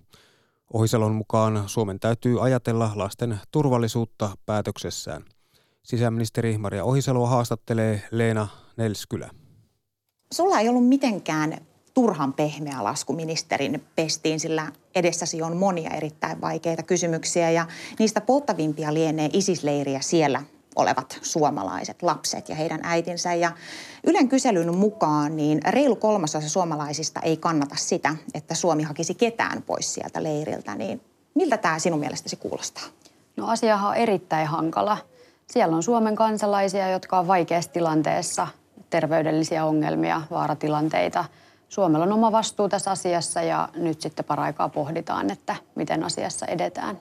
Ohisalon 0.73 1.15
mukaan 1.15 1.63
Suomen 1.67 2.01
täytyy 2.01 2.45
ajatella 2.45 2.93
lasten 2.95 3.39
turvallisuutta 3.51 4.31
päätöksessään. 4.47 5.25
Sisäministeri 5.83 6.59
Maria 6.59 6.85
Ohisalo 6.85 7.27
haastattelee 7.27 8.03
Leena 8.11 8.49
Nelskylä. 8.77 9.31
Sulla 10.33 10.61
ei 10.61 10.69
ollut 10.69 10.89
mitenkään 10.89 11.59
turhan 11.95 12.33
pehmeä 12.33 12.85
lasku 12.85 13.13
ministerin 13.13 13.85
pestiin, 13.97 14.41
sillä 14.41 14.73
edessäsi 14.95 15.43
on 15.43 15.57
monia 15.57 15.91
erittäin 15.91 16.41
vaikeita 16.41 16.83
kysymyksiä 16.83 17.51
ja 17.51 17.67
niistä 17.99 18.21
polttavimpia 18.21 18.95
lienee 18.95 19.31
isisleiriä 19.33 20.01
siellä 20.01 20.43
olevat 20.77 21.19
suomalaiset 21.23 22.03
lapset 22.03 22.49
ja 22.49 22.55
heidän 22.55 22.81
äitinsä. 22.83 23.35
Ja 23.35 23.53
Ylen 24.05 24.29
kyselyn 24.29 24.77
mukaan 24.77 25.37
niin 25.37 25.61
reilu 25.69 25.97
kolmasosa 25.97 26.49
suomalaisista 26.49 27.21
ei 27.21 27.37
kannata 27.37 27.77
sitä, 27.79 28.17
että 28.35 28.55
Suomi 28.55 28.83
hakisi 28.83 29.15
ketään 29.15 29.63
pois 29.63 29.95
sieltä 29.95 30.23
leiriltä. 30.23 30.75
Niin 30.75 31.01
miltä 31.35 31.57
tämä 31.57 31.79
sinun 31.79 32.01
mielestäsi 32.01 32.37
kuulostaa? 32.37 32.85
No 33.37 33.49
asiahan 33.49 33.91
on 33.91 33.97
erittäin 33.97 34.47
hankala. 34.47 34.99
Siellä 35.47 35.77
on 35.77 35.83
Suomen 35.83 36.17
kansalaisia, 36.17 36.91
jotka 36.91 37.19
on 37.19 37.27
vaikeassa 37.27 37.73
tilanteessa, 37.73 38.49
terveydellisiä 38.91 39.65
ongelmia, 39.65 40.23
vaaratilanteita. 40.31 41.25
Suomella 41.69 42.07
on 42.07 42.13
oma 42.13 42.33
vastuu 42.33 42.69
tässä 42.69 42.91
asiassa 42.91 43.43
ja 43.43 43.69
nyt 43.75 44.01
sitten 44.01 44.25
paraikaa 44.25 44.69
pohditaan, 44.69 45.31
että 45.31 45.57
miten 45.75 46.05
asiassa 46.05 46.47
edetään. 46.47 47.01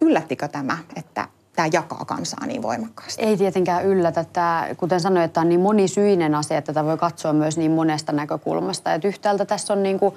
Yllättikö 0.00 0.48
tämä, 0.48 0.78
että 0.96 1.28
tämä 1.56 1.68
jakaa 1.72 2.04
kansaa 2.04 2.46
niin 2.46 2.62
voimakkaasti? 2.62 3.22
Ei 3.22 3.36
tietenkään 3.36 3.84
yllätä. 3.84 4.24
Tämä, 4.32 4.68
kuten 4.76 5.00
sanoin, 5.00 5.24
että 5.24 5.34
tämä 5.34 5.42
on 5.42 5.48
niin 5.48 5.60
monisyinen 5.60 6.34
asia, 6.34 6.58
että 6.58 6.72
tätä 6.72 6.84
voi 6.84 6.98
katsoa 6.98 7.32
myös 7.32 7.56
niin 7.56 7.70
monesta 7.70 8.12
näkökulmasta. 8.12 8.94
Että 8.94 9.08
yhtäältä 9.08 9.44
tässä 9.44 9.72
on 9.72 9.82
niin 9.82 9.98
kuin 9.98 10.14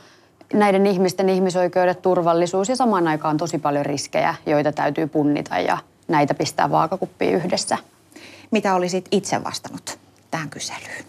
näiden 0.54 0.88
ihmisten 0.88 1.30
ihmisoikeudet, 1.30 2.02
turvallisuus 2.02 2.70
ja 2.70 2.76
samaan 2.76 3.08
aikaan 3.08 3.38
tosi 3.38 3.58
paljon 3.58 3.86
riskejä, 3.86 4.36
joita 4.46 4.72
täytyy 4.72 5.08
punnita 5.08 5.60
ja 5.60 5.78
näitä 6.08 6.34
pistää 6.34 6.72
vaakakuppiin 6.72 7.34
yhdessä. 7.36 7.78
Mitä 8.52 8.76
olisit 8.76 9.08
itse 9.12 9.44
vastannut 9.44 10.00
tähän 10.32 10.50
kyselyyn? 10.50 11.06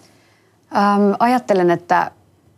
Ähm, 0.76 1.12
ajattelen, 1.18 1.70
että 1.70 2.10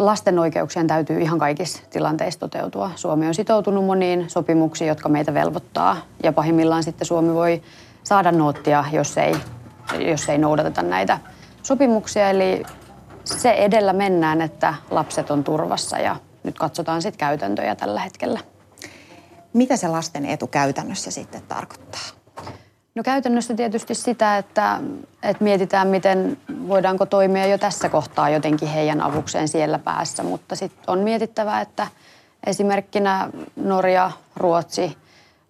lasten 0.07 0.39
oikeuksien 0.39 0.87
täytyy 0.87 1.21
ihan 1.21 1.39
kaikissa 1.39 1.83
tilanteissa 1.91 2.41
toteutua. 2.41 2.91
Suomi 2.97 3.27
on 3.27 3.35
sitoutunut 3.35 3.85
moniin 3.85 4.31
sopimuksiin, 4.31 4.89
jotka 4.89 5.09
meitä 5.09 5.35
velvoittaa. 5.35 5.97
Ja 6.23 6.33
pahimmillaan 6.33 6.83
sitten 6.83 7.07
Suomi 7.07 7.35
voi 7.35 7.63
saada 8.03 8.33
noottia, 8.33 8.85
jos 8.93 9.19
ei, 9.19 9.37
jos 9.99 10.29
ei 10.29 10.39
noudateta 10.39 10.83
näitä 10.83 11.19
sopimuksia. 11.63 12.31
Eli 12.31 12.63
se 13.25 13.51
edellä 13.51 13.93
mennään, 13.93 14.43
että 14.43 14.75
lapset 14.91 15.31
on 15.31 15.45
turvassa 15.45 15.99
ja 15.99 16.17
nyt 16.43 16.59
katsotaan 16.59 17.03
sitten 17.03 17.19
käytäntöjä 17.19 17.75
tällä 17.75 18.01
hetkellä. 18.01 18.41
Mitä 19.53 19.77
se 19.77 19.89
lasten 19.89 20.27
etu 20.27 20.47
käytännössä 20.47 21.11
sitten 21.11 21.43
tarkoittaa? 21.49 22.20
No 23.01 23.05
käytännössä 23.05 23.55
tietysti 23.55 23.95
sitä, 23.95 24.39
että, 24.39 24.81
että 25.23 25.45
mietitään, 25.45 25.89
miten 25.89 26.39
voidaanko 26.69 27.07
toimia 27.07 27.47
jo 27.47 27.59
tässä 27.59 27.89
kohtaa 27.89 28.31
jotenkin 28.31 28.69
heidän 28.69 29.01
avukseen 29.01 29.49
siellä 29.49 29.79
päässä. 29.79 30.23
Mutta 30.23 30.57
sitten 30.57 30.85
on 30.87 30.99
mietittävä, 30.99 31.61
että 31.61 31.87
esimerkkinä 32.47 33.31
Norja, 33.57 34.11
Ruotsi 34.37 34.97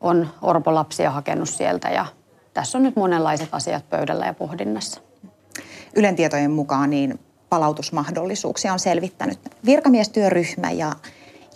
on 0.00 0.28
orpolapsia 0.42 1.10
hakenut 1.10 1.48
sieltä 1.48 1.88
ja 1.88 2.06
tässä 2.54 2.78
on 2.78 2.82
nyt 2.82 2.96
monenlaiset 2.96 3.48
asiat 3.52 3.90
pöydällä 3.90 4.26
ja 4.26 4.34
pohdinnassa. 4.34 5.00
Ylen 5.96 6.16
tietojen 6.16 6.50
mukaan 6.50 6.90
niin 6.90 7.20
palautusmahdollisuuksia 7.48 8.72
on 8.72 8.78
selvittänyt 8.78 9.38
virkamiestyöryhmä 9.64 10.70
ja 10.70 10.92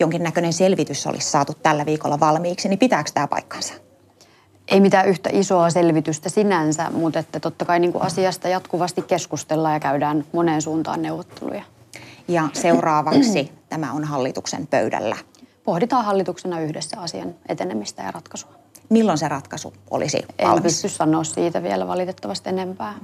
jonkinnäköinen 0.00 0.52
selvitys 0.52 1.06
olisi 1.06 1.30
saatu 1.30 1.52
tällä 1.62 1.86
viikolla 1.86 2.20
valmiiksi, 2.20 2.68
niin 2.68 2.78
pitääkö 2.78 3.10
tämä 3.14 3.28
paikkansa? 3.28 3.83
Ei 4.68 4.80
mitään 4.80 5.08
yhtä 5.08 5.30
isoa 5.32 5.70
selvitystä 5.70 6.28
sinänsä, 6.28 6.90
mutta 6.90 7.18
että 7.18 7.40
totta 7.40 7.64
kai 7.64 7.80
niin 7.80 7.92
kuin 7.92 8.02
asiasta 8.02 8.48
jatkuvasti 8.48 9.02
keskustellaan 9.02 9.74
ja 9.74 9.80
käydään 9.80 10.24
moneen 10.32 10.62
suuntaan 10.62 11.02
neuvotteluja. 11.02 11.62
Ja 12.28 12.48
seuraavaksi 12.52 13.52
tämä 13.68 13.92
on 13.92 14.04
hallituksen 14.04 14.66
pöydällä. 14.66 15.16
Pohditaan 15.64 16.04
hallituksena 16.04 16.60
yhdessä 16.60 17.00
asian 17.00 17.34
etenemistä 17.48 18.02
ja 18.02 18.10
ratkaisua. 18.10 18.50
Milloin 18.88 19.18
se 19.18 19.28
ratkaisu 19.28 19.74
olisi 19.90 20.18
valmis? 20.42 20.56
En 20.56 20.62
pysty 20.62 20.88
sanoa 20.88 21.24
siitä 21.24 21.62
vielä 21.62 21.86
valitettavasti 21.86 22.48
enempää. 22.48 22.94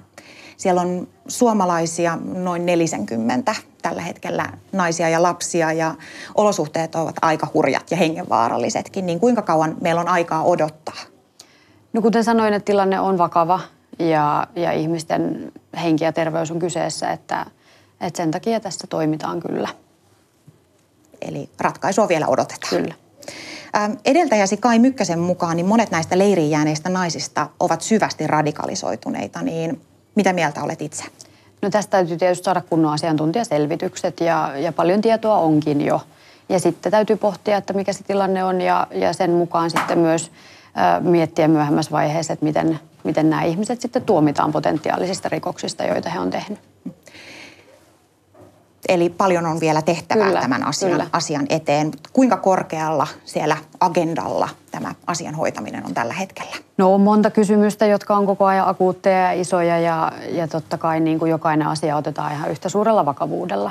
Siellä 0.57 0.81
on 0.81 1.09
suomalaisia 1.29 2.19
noin 2.23 2.67
40 2.67 3.55
tällä 3.83 4.03
hetkellä 4.03 4.53
naisia 4.73 5.09
ja 5.09 5.23
lapsia 5.23 5.73
ja 5.73 5.95
olosuhteet 6.35 6.95
ovat 6.95 7.17
aika 7.23 7.47
hurjat 7.55 7.91
ja 7.91 7.97
hengenvaarallisetkin. 7.97 9.07
Niin 9.07 9.21
kuinka 9.21 9.43
kauan 9.43 9.77
meillä 9.81 10.01
on 10.01 10.09
aikaa 10.09 10.43
odottaa? 10.43 11.20
No 11.93 12.03
kuten 12.03 12.25
sanoin, 12.25 12.55
että 12.55 12.67
tilanne 12.67 13.01
on 13.01 13.19
vakava 13.19 13.61
ja, 13.99 14.47
ja 14.57 14.73
ihmisten 14.73 15.53
henki 15.83 16.05
ja 16.05 16.13
terveys 16.13 16.51
on 16.51 16.59
kyseessä, 16.59 17.11
että, 17.11 17.47
että 18.01 18.17
sen 18.17 18.31
takia 18.31 18.61
tässä 18.61 18.87
toimitaan 18.87 19.41
kyllä. 19.41 19.69
Eli 21.21 21.51
ratkaisua 21.61 22.09
vielä 22.09 22.27
odotetaan. 22.27 22.71
Kyllä. 22.71 22.95
Ähm, 23.77 23.93
edeltäjäsi 24.05 24.57
Kai 24.57 24.79
Mykkäsen 24.79 25.19
mukaan 25.19 25.57
niin 25.57 25.67
monet 25.67 25.91
näistä 25.91 26.19
leiriin 26.19 26.51
jääneistä 26.51 26.89
naisista 26.89 27.49
ovat 27.61 27.81
syvästi 27.81 28.27
radikalisoituneita, 28.27 29.43
niin 29.43 29.81
mitä 30.15 30.33
mieltä 30.33 30.63
olet 30.63 30.83
itse? 30.83 31.05
No 31.63 31.71
tästä 31.71 31.91
täytyy 31.91 32.17
tietysti 32.17 32.45
saada 32.45 32.63
kunnon 32.71 32.93
asiantuntijaselvitykset 32.93 34.21
ja, 34.21 34.53
ja 34.57 34.73
paljon 34.73 35.01
tietoa 35.01 35.39
onkin 35.39 35.81
jo. 35.81 36.01
Ja 36.49 36.59
sitten 36.59 36.93
täytyy 36.93 37.17
pohtia, 37.17 37.57
että 37.57 37.73
mikä 37.73 37.93
se 37.93 38.05
tilanne 38.05 38.45
on 38.45 38.61
ja, 38.61 38.87
ja 38.91 39.13
sen 39.13 39.31
mukaan 39.31 39.71
sitten 39.71 39.99
myös 39.99 40.31
miettiä 41.01 41.49
myöhemmässä 41.49 41.91
vaiheessa, 41.91 42.33
että 42.33 42.45
miten, 42.45 42.81
miten 43.05 43.31
nämä 43.31 43.43
ihmiset 43.43 43.81
sitten 43.81 44.03
tuomitaan 44.03 44.53
potentiaalisista 44.53 45.29
rikoksista, 45.29 45.85
joita 45.85 46.11
he 46.11 46.21
on 46.21 46.31
tehnyt. 46.31 46.59
Eli 48.89 49.09
paljon 49.09 49.47
on 49.47 49.61
vielä 49.61 49.83
tehtävää 49.83 50.27
Kyllä, 50.27 50.41
tämän 50.41 50.67
asian, 50.67 50.91
kyllä. 50.91 51.07
asian 51.13 51.47
eteen. 51.49 51.91
Kuinka 52.13 52.37
korkealla 52.37 53.07
siellä 53.25 53.57
agendalla 53.81 54.49
tämä 54.71 54.95
asian 55.07 55.35
hoitaminen 55.35 55.87
on 55.87 55.95
tällä 55.95 56.15
hetkellä? 56.15 56.57
No 56.77 56.95
on 56.95 57.01
monta 57.01 57.31
kysymystä, 57.31 57.87
jotka 57.87 58.17
on 58.17 58.27
koko 58.27 58.45
ajan 58.45 58.69
akuutteja 58.69 59.19
ja 59.19 59.33
isoja 59.33 59.79
ja, 59.79 60.13
ja 60.29 60.49
totta 60.49 60.79
kai 60.79 61.01
niin 61.01 61.19
kuin 61.19 61.31
jokainen 61.31 61.67
asia 61.67 61.97
otetaan 61.97 62.33
ihan 62.33 62.51
yhtä 62.51 62.69
suurella 62.69 63.07
vakavuudella. 63.07 63.71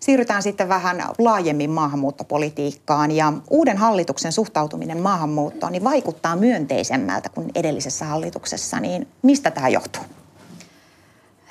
Siirrytään 0.00 0.42
sitten 0.42 0.68
vähän 0.68 1.02
laajemmin 1.18 1.70
maahanmuuttopolitiikkaan 1.70 3.10
ja 3.10 3.32
uuden 3.50 3.76
hallituksen 3.76 4.32
suhtautuminen 4.32 5.00
maahanmuuttoon 5.00 5.72
niin 5.72 5.84
vaikuttaa 5.84 6.36
myönteisemmältä 6.36 7.28
kuin 7.28 7.50
edellisessä 7.54 8.04
hallituksessa. 8.04 8.80
Niin 8.80 9.08
mistä 9.22 9.50
tämä 9.50 9.68
johtuu? 9.68 10.02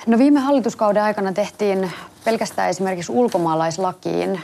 No 0.06 0.18
viime 0.18 0.40
hallituskauden 0.40 1.02
aikana 1.02 1.32
tehtiin 1.32 1.90
pelkästään 2.24 2.70
esimerkiksi 2.70 3.12
ulkomaalaislakiin, 3.12 4.40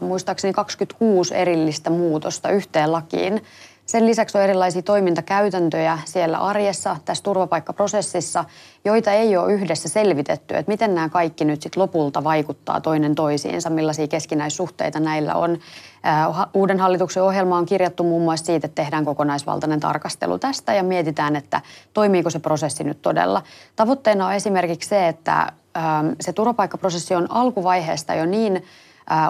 muistaakseni 0.00 0.52
26 0.52 1.34
erillistä 1.34 1.90
muutosta 1.90 2.50
yhteen 2.50 2.92
lakiin. 2.92 3.42
Sen 3.86 4.06
lisäksi 4.06 4.38
on 4.38 4.44
erilaisia 4.44 4.82
toimintakäytäntöjä 4.82 5.98
siellä 6.04 6.38
arjessa, 6.38 6.96
tässä 7.04 7.24
turvapaikkaprosessissa, 7.24 8.44
joita 8.84 9.12
ei 9.12 9.36
ole 9.36 9.52
yhdessä 9.52 9.88
selvitetty, 9.88 10.56
että 10.56 10.72
miten 10.72 10.94
nämä 10.94 11.08
kaikki 11.08 11.44
nyt 11.44 11.62
sitten 11.62 11.82
lopulta 11.82 12.24
vaikuttaa 12.24 12.80
toinen 12.80 13.14
toisiinsa, 13.14 13.70
millaisia 13.70 14.08
keskinäissuhteita 14.08 15.00
näillä 15.00 15.34
on. 15.34 15.58
Äh, 16.06 16.46
Uuden 16.54 16.80
hallituksen 16.80 17.22
ohjelma 17.22 17.58
on 17.58 17.66
kirjattu 17.66 18.04
muun 18.04 18.22
muassa 18.22 18.46
siitä, 18.46 18.66
että 18.66 18.82
tehdään 18.82 19.04
kokonaisvaltainen 19.04 19.80
tarkastelu 19.80 20.38
tästä 20.38 20.74
ja 20.74 20.82
mietitään, 20.82 21.36
että 21.36 21.60
toimiiko 21.94 22.30
se 22.30 22.38
prosessi 22.38 22.84
nyt 22.84 23.02
todella. 23.02 23.42
Tavoitteena 23.76 24.26
on 24.26 24.32
esimerkiksi 24.32 24.88
se, 24.88 25.08
että 25.08 25.52
ähm, 25.76 26.08
se 26.20 26.32
turvapaikkaprosessi 26.32 27.14
on 27.14 27.26
alkuvaiheesta 27.30 28.14
jo 28.14 28.26
niin 28.26 28.64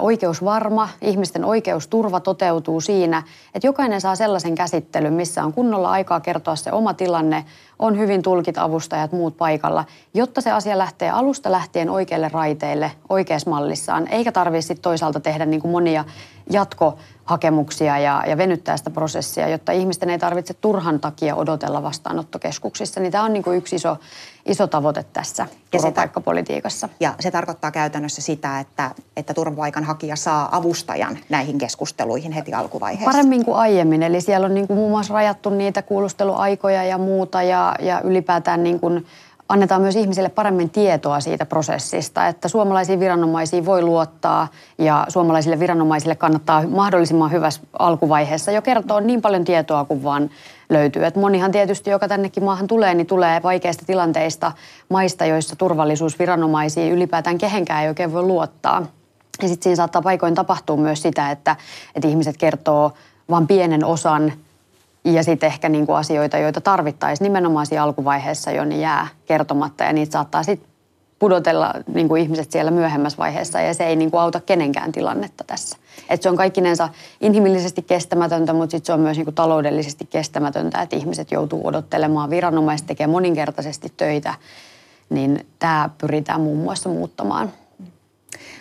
oikeusvarma, 0.00 0.88
ihmisten 1.00 1.45
oikeusturva 1.45 2.21
toteutuu 2.21 2.80
siinä, 2.80 3.23
että 3.54 3.66
jokainen 3.66 4.00
saa 4.00 4.16
sellaisen 4.16 4.54
käsittelyn, 4.54 5.12
missä 5.12 5.45
on 5.45 5.52
kunnolla 5.52 5.90
aikaa 5.90 6.21
kertoa 6.21 6.56
se 6.56 6.73
oma 6.73 6.95
tilanne, 6.95 7.45
on 7.78 7.99
hyvin 7.99 8.23
tulkit, 8.23 8.59
avustajat, 8.59 9.12
muut 9.12 9.37
paikalla, 9.37 9.85
jotta 10.14 10.40
se 10.40 10.50
asia 10.50 10.78
lähtee 10.78 11.11
alusta 11.11 11.52
lähtien 11.52 11.90
oikeille 11.90 12.28
raiteille 12.28 12.92
oikeassa 13.09 13.50
mallissaan, 13.50 14.09
eikä 14.09 14.33
tarvitse 14.33 14.75
toisaalta 14.75 15.21
tehdä 15.21 15.47
niin 15.47 15.61
kuin 15.61 15.73
monia 15.73 16.04
jatkohakemuksia 16.50 17.99
ja, 17.99 18.23
ja 18.26 18.37
venyttää 18.37 18.76
sitä 18.76 18.91
prosessia, 18.91 19.49
jotta 19.49 19.73
ihmisten 19.73 20.11
ei 20.11 20.19
tarvitse 20.19 20.55
turhan 20.55 21.00
takia 21.00 21.35
odotella 21.35 21.83
vastaanottokeskuksissa. 21.83 23.00
Niin 23.00 23.12
tämä 23.12 23.25
on 23.25 23.33
niin 23.33 23.43
kuin 23.43 23.59
yksi 23.59 23.76
iso, 23.76 23.97
iso 24.47 24.67
tavoite 24.67 25.05
tässä 25.12 25.47
turvapaikkapolitiikassa. 25.71 26.88
Ja 27.00 27.15
se 27.21 27.31
tarkoittaa 27.31 27.71
käytännössä 27.71 28.23
sitä, 28.23 28.61
että, 28.61 28.91
että 29.17 29.35
turvapaikanhakija 29.35 30.17
saa 30.17 30.57
avustajan 30.57 31.19
näihin 31.29 31.59
keskusteluihin 31.59 32.33
heti 32.33 32.55
alkuvaiheessa. 32.55 33.11
Paremmin 33.11 33.45
kuin 33.45 33.56
aiemmin, 33.56 34.02
eli 34.02 34.21
siellä 34.21 34.45
on 34.45 34.54
niin 34.54 34.67
kuin 34.67 34.76
muun 34.76 34.91
muassa 34.91 35.15
rajattu 35.15 35.50
niitä 35.50 35.82
kuulusteluaikoja 35.82 36.85
ja 36.85 36.99
muuta 36.99 37.43
ja, 37.43 37.75
ja 37.80 38.00
ylipäätään 38.00 38.63
niin 38.63 38.80
kuin 38.80 39.06
annetaan 39.49 39.82
myös 39.82 39.97
ihmisille 39.97 40.28
paremmin 40.28 40.71
tietoa 40.71 41.21
siitä 41.21 41.47
prosessista, 41.47 42.26
että 42.26 42.49
suomalaisiin 42.49 43.00
viranomaisiin 43.00 43.67
voi 43.67 43.82
luottaa 43.82 44.49
ja 44.78 45.06
suomalaisille 45.09 45.59
viranomaisille 45.59 46.15
kannattaa 46.15 46.63
mahdollisimman 46.69 47.32
hyvässä 47.32 47.61
alkuvaiheessa 47.78 48.52
jo 48.52 48.63
kertoa 48.63 49.00
niin 49.00 49.23
paljon 49.23 49.45
tietoa 49.45 49.85
kuin 49.85 50.02
vaan 50.02 50.30
löytyy. 50.71 51.06
Et 51.06 51.17
monihan 51.17 51.52
tietysti, 51.52 51.91
joka 51.91 52.09
tännekin 52.09 52.45
maahan 52.45 52.67
tulee, 52.67 52.95
niin 52.95 53.06
tulee 53.06 53.43
vaikeista 53.43 53.85
tilanteista 53.87 54.52
maista, 54.89 55.25
joissa 55.25 55.56
turvallisuusviranomaisiin 55.56 56.93
ylipäätään 56.93 57.39
kehenkään 57.39 57.82
ei 57.82 57.89
oikein 57.89 58.13
voi 58.13 58.23
luottaa. 58.23 58.87
Ja 59.43 59.49
sitten 59.49 59.63
siinä 59.63 59.76
saattaa 59.76 60.02
paikoin 60.02 60.35
tapahtua 60.35 60.76
myös 60.76 61.02
sitä, 61.02 61.30
että, 61.30 61.56
että 61.95 62.09
ihmiset 62.09 62.37
kertoo 62.37 62.93
vain 63.30 63.47
pienen 63.47 63.85
osan 63.85 64.32
ja 65.14 65.23
sitten 65.23 65.47
ehkä 65.47 65.69
niinku 65.69 65.92
asioita, 65.92 66.38
joita 66.38 66.60
tarvittaisiin 66.60 67.25
nimenomaan 67.25 67.66
siinä 67.66 67.82
alkuvaiheessa 67.82 68.50
jo, 68.50 68.64
niin 68.64 68.80
jää 68.80 69.06
kertomatta 69.26 69.84
ja 69.84 69.92
niitä 69.92 70.12
saattaa 70.12 70.42
sitten 70.42 70.71
pudotella 71.19 71.75
niinku 71.95 72.16
ihmiset 72.16 72.52
siellä 72.52 72.71
myöhemmässä 72.71 73.19
vaiheessa 73.19 73.60
ja 73.60 73.75
se 73.75 73.84
ei 73.84 73.97
niinku 73.97 74.16
auta 74.16 74.40
kenenkään 74.40 74.92
tilannetta 74.92 75.45
tässä. 75.45 75.76
Et 76.10 76.23
se 76.23 76.28
on 76.28 76.36
kaikkinensa 76.36 76.88
inhimillisesti 77.21 77.82
kestämätöntä, 77.82 78.52
mutta 78.52 78.71
sitten 78.71 78.86
se 78.86 78.92
on 78.92 79.00
myös 79.00 79.16
niinku 79.16 79.32
taloudellisesti 79.32 80.06
kestämätöntä, 80.10 80.82
että 80.82 80.97
ihmiset 80.97 81.32
joutuu 81.32 81.66
odottelemaan, 81.66 82.30
viranomaiset 82.30 82.86
tekee 82.86 83.06
moninkertaisesti 83.06 83.92
töitä, 83.97 84.34
niin 85.10 85.47
tämä 85.58 85.90
pyritään 85.99 86.40
muun 86.40 86.58
muassa 86.58 86.88
muuttamaan. 86.88 87.52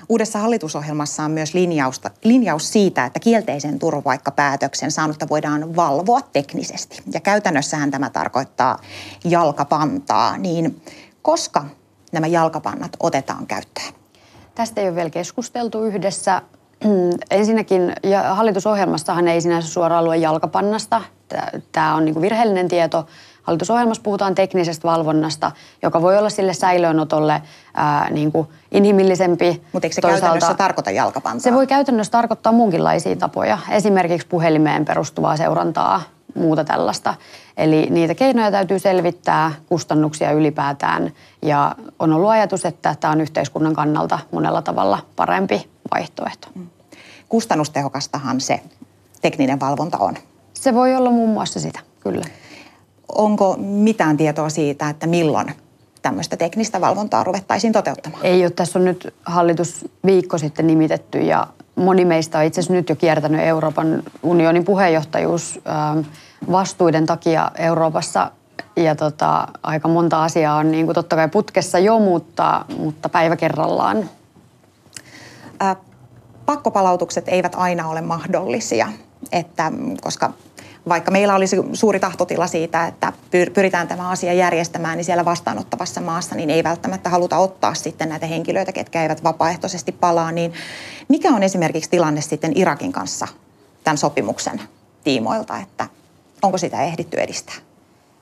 Uudessa 0.09 0.39
hallitusohjelmassa 0.39 1.23
on 1.23 1.31
myös 1.31 1.53
linjausta, 1.53 2.11
linjaus 2.23 2.71
siitä, 2.71 3.05
että 3.05 3.19
kielteisen 3.19 3.79
turvapaikkapäätöksen 3.79 4.91
saanutta 4.91 5.29
voidaan 5.29 5.75
valvoa 5.75 6.21
teknisesti. 6.21 7.03
Ja 7.13 7.19
käytännössähän 7.19 7.91
tämä 7.91 8.09
tarkoittaa 8.09 8.79
jalkapantaa. 9.23 10.37
Niin 10.37 10.81
koska 11.21 11.65
nämä 12.11 12.27
jalkapannat 12.27 12.91
otetaan 12.99 13.47
käyttöön? 13.47 13.93
Tästä 14.55 14.81
ei 14.81 14.87
ole 14.87 14.95
vielä 14.95 15.09
keskusteltu 15.09 15.83
yhdessä. 15.83 16.41
Ensinnäkin 17.31 17.93
hallitusohjelmassahan 18.33 19.27
ei 19.27 19.41
sinänsä 19.41 19.69
suoraan 19.69 20.05
lue 20.05 20.17
jalkapannasta. 20.17 21.01
Tämä 21.71 21.95
on 21.95 22.05
niin 22.05 22.21
virheellinen 22.21 22.67
tieto. 22.67 23.07
Hallitusohjelmassa 23.45 24.03
puhutaan 24.03 24.35
teknisestä 24.35 24.87
valvonnasta, 24.87 25.51
joka 25.81 26.01
voi 26.01 26.17
olla 26.17 26.29
sille 26.29 26.53
säilöönotolle 26.53 27.41
ää, 27.73 28.09
niin 28.09 28.31
kuin 28.31 28.47
inhimillisempi. 28.71 29.61
Mutta 29.71 29.85
eikö 29.85 29.95
se 29.95 30.01
Toisaalta 30.01 30.21
käytännössä 30.21 30.53
tarkoita 30.53 30.91
jalkapantaa? 30.91 31.39
Se 31.39 31.53
voi 31.53 31.67
käytännössä 31.67 32.11
tarkoittaa 32.11 32.51
muunkinlaisia 32.51 33.15
tapoja. 33.15 33.57
Esimerkiksi 33.69 34.27
puhelimeen 34.27 34.85
perustuvaa 34.85 35.37
seurantaa, 35.37 36.01
muuta 36.35 36.63
tällaista. 36.63 37.13
Eli 37.57 37.87
niitä 37.89 38.15
keinoja 38.15 38.51
täytyy 38.51 38.79
selvittää, 38.79 39.51
kustannuksia 39.65 40.31
ylipäätään. 40.31 41.11
Ja 41.41 41.75
on 41.99 42.13
ollut 42.13 42.29
ajatus, 42.29 42.65
että 42.65 42.95
tämä 42.99 43.11
on 43.11 43.21
yhteiskunnan 43.21 43.73
kannalta 43.73 44.19
monella 44.31 44.61
tavalla 44.61 44.99
parempi 45.15 45.69
vaihtoehto. 45.93 46.47
Kustannustehokastahan 47.29 48.41
se 48.41 48.61
tekninen 49.21 49.59
valvonta 49.59 49.97
on. 49.97 50.15
Se 50.53 50.73
voi 50.73 50.95
olla 50.95 51.09
muun 51.09 51.29
muassa 51.29 51.59
sitä, 51.59 51.79
kyllä. 51.99 52.25
Onko 53.09 53.55
mitään 53.59 54.17
tietoa 54.17 54.49
siitä, 54.49 54.89
että 54.89 55.07
milloin 55.07 55.53
tämmöistä 56.01 56.37
teknistä 56.37 56.81
valvontaa 56.81 57.23
ruvettaisiin 57.23 57.73
toteuttamaan? 57.73 58.25
Ei 58.25 58.43
ole. 58.43 58.49
Tässä 58.49 58.79
on 58.79 58.85
nyt 58.85 59.13
hallitus 59.25 59.85
viikko 60.05 60.37
sitten 60.37 60.67
nimitetty 60.67 61.19
ja 61.19 61.47
moni 61.75 62.05
meistä 62.05 62.37
on 62.37 62.43
itse 62.43 62.59
asiassa 62.59 62.73
nyt 62.73 62.89
jo 62.89 62.95
kiertänyt 62.95 63.41
Euroopan 63.41 64.03
unionin 64.23 64.65
puheenjohtajuus 64.65 65.59
ähm, 65.67 65.99
vastuiden 66.51 67.05
takia 67.05 67.51
Euroopassa. 67.57 68.31
Ja 68.75 68.95
tota, 68.95 69.47
aika 69.63 69.87
monta 69.87 70.23
asiaa 70.23 70.55
on 70.55 70.71
niin 70.71 70.85
kuin 70.85 70.95
totta 70.95 71.15
kai 71.15 71.29
putkessa 71.29 71.79
jo, 71.79 71.99
mutta, 71.99 72.65
mutta 72.77 73.09
päivä 73.09 73.35
kerrallaan. 73.35 74.09
Ää, 75.59 75.75
pakkopalautukset 76.45 77.27
eivät 77.27 77.55
aina 77.55 77.87
ole 77.87 78.01
mahdollisia, 78.01 78.89
että, 79.31 79.71
koska 80.01 80.33
vaikka 80.89 81.11
meillä 81.11 81.35
olisi 81.35 81.57
suuri 81.73 81.99
tahtotila 81.99 82.47
siitä, 82.47 82.87
että 82.87 83.13
pyritään 83.53 83.87
tämä 83.87 84.09
asia 84.09 84.33
järjestämään, 84.33 84.97
niin 84.97 85.05
siellä 85.05 85.25
vastaanottavassa 85.25 86.01
maassa 86.01 86.35
niin 86.35 86.49
ei 86.49 86.63
välttämättä 86.63 87.09
haluta 87.09 87.37
ottaa 87.37 87.73
sitten 87.73 88.09
näitä 88.09 88.25
henkilöitä, 88.25 88.71
ketkä 88.71 89.01
eivät 89.01 89.23
vapaaehtoisesti 89.23 89.91
palaa. 89.91 90.31
Niin 90.31 90.53
mikä 91.07 91.29
on 91.29 91.43
esimerkiksi 91.43 91.89
tilanne 91.89 92.21
sitten 92.21 92.51
Irakin 92.55 92.91
kanssa 92.91 93.27
tämän 93.83 93.97
sopimuksen 93.97 94.61
tiimoilta, 95.03 95.57
että 95.57 95.87
onko 96.41 96.57
sitä 96.57 96.83
ehditty 96.83 97.17
edistää? 97.17 97.55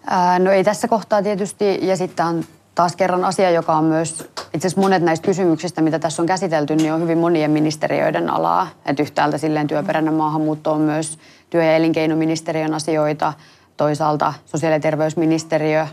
Ää, 0.06 0.40
no 0.40 0.52
ei 0.52 0.64
tässä 0.64 0.88
kohtaa 0.88 1.24
tietysti, 1.24 1.88
ja 1.88 1.98
sitten 1.98 2.26
on 2.26 2.44
taas 2.76 2.96
kerran 2.96 3.26
asia, 3.26 3.52
joka 3.52 3.74
on 3.74 3.84
myös, 3.84 4.30
itse 4.54 4.68
asiassa 4.68 4.82
monet 4.82 5.04
näistä 5.04 5.26
kysymyksistä, 5.26 5.82
mitä 5.82 6.00
tässä 6.00 6.22
on 6.22 6.26
käsitelty, 6.26 6.76
niin 6.76 6.94
on 6.94 7.02
hyvin 7.02 7.18
monien 7.18 7.52
ministeriöiden 7.52 8.30
alaa. 8.30 8.68
Että 8.86 9.04
yhtäältä 9.04 9.38
silleen 9.38 9.68
työperäinen 9.68 10.14
maahanmuutto 10.14 10.72
on 10.72 10.82
myös 10.82 11.18
työ- 11.54 11.64
ja 11.64 11.76
elinkeinoministeriön 11.76 12.74
asioita, 12.74 13.34
toisaalta 13.78 14.34
sosiaali- 14.46 14.76
ja 14.76 14.80
terveysministeriö, 14.80 15.88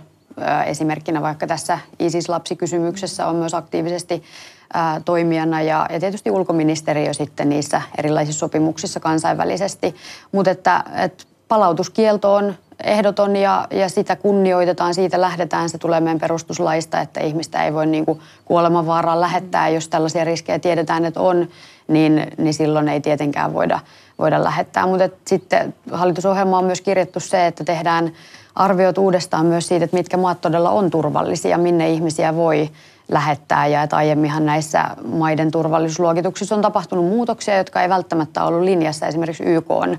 esimerkkinä 0.67 1.23
vaikka 1.23 1.47
tässä 1.47 1.79
ISIS-lapsikysymyksessä 1.99 3.27
on 3.27 3.37
myös 3.37 3.55
aktiivisesti 3.55 4.23
toimijana 5.05 5.63
ja, 5.63 5.87
ja 5.91 6.01
tietysti 6.01 6.31
ulkoministeriö 6.31 7.15
sitten 7.15 7.49
niissä 7.49 7.83
erilaisissa 7.99 8.39
sopimuksissa 8.39 9.01
kansainvälisesti. 9.01 9.95
Mutta 10.33 10.51
että, 10.51 10.85
että 11.05 11.25
palautuskielto 11.49 12.35
on 12.35 12.55
ehdoton 12.85 13.37
ja, 13.37 13.67
ja 13.71 13.89
sitä 13.89 14.17
kunnioitetaan, 14.17 14.95
siitä 14.95 15.21
lähdetään. 15.21 15.69
Se 15.69 15.79
tulee 15.79 16.01
meidän 16.01 16.21
perustuslaista, 16.21 17.01
että 17.01 17.21
ihmistä 17.21 17.65
ei 17.65 17.75
voi 17.75 17.87
niin 17.87 18.07
kuin 18.07 18.21
kuolemanvaaraan 18.45 19.21
lähettää. 19.21 19.69
Jos 19.69 19.89
tällaisia 19.89 20.25
riskejä 20.25 20.59
tiedetään, 20.59 21.05
että 21.05 21.21
on, 21.21 21.49
niin, 21.89 22.27
niin 22.39 22.55
silloin 22.55 22.89
ei 22.89 23.01
tietenkään 23.01 23.55
voida, 23.55 23.81
voida 24.19 24.45
lähettää. 24.45 24.87
Mutta 24.87 25.09
sitten 25.27 25.75
hallitusohjelma 25.93 26.59
on 26.59 26.65
myös 26.65 26.81
kirjattu 26.81 27.21
se, 27.21 27.47
että 27.47 27.65
tehdään 27.65 28.13
arviot 28.55 28.99
uudestaan 28.99 29.47
myös 29.47 29.69
siitä, 29.69 29.85
että 29.85 29.97
mitkä 29.97 30.17
maat 30.17 30.41
todella 30.41 30.71
on 30.71 30.91
turvallisia, 30.91 31.59
minne 31.59 31.91
ihmisiä 31.91 32.37
voi 32.37 32.71
lähettää. 33.09 33.67
Ja 33.67 33.83
että 33.83 33.97
aiemminhan 33.97 34.47
näissä 34.47 34.85
maiden 35.05 35.51
turvallisuusluokituksissa 35.51 36.55
on 36.55 36.63
tapahtunut 36.63 37.05
muutoksia, 37.05 37.57
jotka 37.57 37.83
ei 37.83 37.89
välttämättä 37.89 38.45
ollut 38.45 38.63
linjassa 38.63 39.07
esimerkiksi 39.07 39.45
YK 39.45 39.71
on 39.71 39.99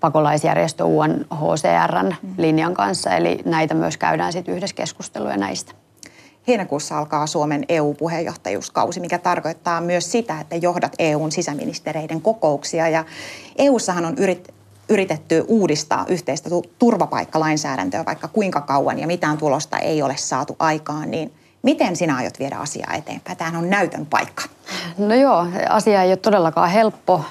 pakolaisjärjestö 0.00 0.84
UNHCRn 0.84 2.14
linjan 2.38 2.74
kanssa. 2.74 3.10
Eli 3.10 3.38
näitä 3.44 3.74
myös 3.74 3.96
käydään 3.96 4.32
sitten 4.32 4.54
yhdessä 4.54 4.76
keskusteluja 4.76 5.36
näistä. 5.36 5.72
Heinäkuussa 6.48 6.98
alkaa 6.98 7.26
Suomen 7.26 7.64
EU-puheenjohtajuuskausi, 7.68 9.00
mikä 9.00 9.18
tarkoittaa 9.18 9.80
myös 9.80 10.12
sitä, 10.12 10.40
että 10.40 10.56
johdat 10.56 10.92
EUn 10.98 11.32
sisäministereiden 11.32 12.22
kokouksia. 12.22 12.88
Ja 12.88 13.04
EUssahan 13.58 14.04
on 14.04 14.14
yrit, 14.18 14.48
yritetty 14.88 15.44
uudistaa 15.48 16.04
yhteistä 16.08 16.50
turvapaikkalainsäädäntöä 16.78 18.04
vaikka 18.04 18.28
kuinka 18.28 18.60
kauan 18.60 18.98
ja 18.98 19.06
mitään 19.06 19.38
tulosta 19.38 19.78
ei 19.78 20.02
ole 20.02 20.16
saatu 20.16 20.56
aikaan, 20.58 21.10
niin 21.10 21.32
Miten 21.62 21.96
sinä 21.96 22.16
aiot 22.16 22.38
viedä 22.38 22.56
asiaa 22.56 22.94
eteenpäin? 22.94 23.38
Tämähän 23.38 23.62
on 23.62 23.70
näytön 23.70 24.06
paikka. 24.06 24.42
No 24.98 25.14
joo, 25.14 25.46
asia 25.68 26.02
ei 26.02 26.10
ole 26.10 26.16
todellakaan 26.16 26.70
helppo. 26.70 27.24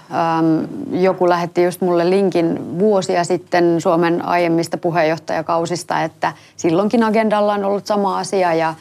joku 0.91 1.29
lähetti 1.29 1.63
just 1.63 1.81
mulle 1.81 2.09
linkin 2.09 2.79
vuosia 2.79 3.23
sitten 3.23 3.81
Suomen 3.81 4.25
aiemmista 4.25 4.77
puheenjohtajakausista, 4.77 6.03
että 6.03 6.33
silloinkin 6.57 7.03
agendalla 7.03 7.53
on 7.53 7.65
ollut 7.65 7.87
sama 7.87 8.17
asia 8.17 8.53
ja 8.53 8.73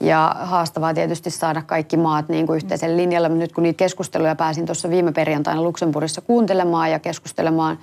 ja 0.00 0.36
haastavaa 0.40 0.94
tietysti 0.94 1.30
saada 1.30 1.62
kaikki 1.62 1.96
maat 1.96 2.28
niin 2.28 2.46
kuin 2.46 2.56
yhteisen 2.56 2.96
linjalle. 2.96 3.28
Nyt 3.28 3.52
kun 3.52 3.62
niitä 3.62 3.76
keskusteluja 3.76 4.34
pääsin 4.34 4.66
tuossa 4.66 4.90
viime 4.90 5.12
perjantaina 5.12 5.62
Luxemburgissa 5.62 6.20
kuuntelemaan 6.20 6.90
ja 6.90 6.98
keskustelemaan 6.98 7.78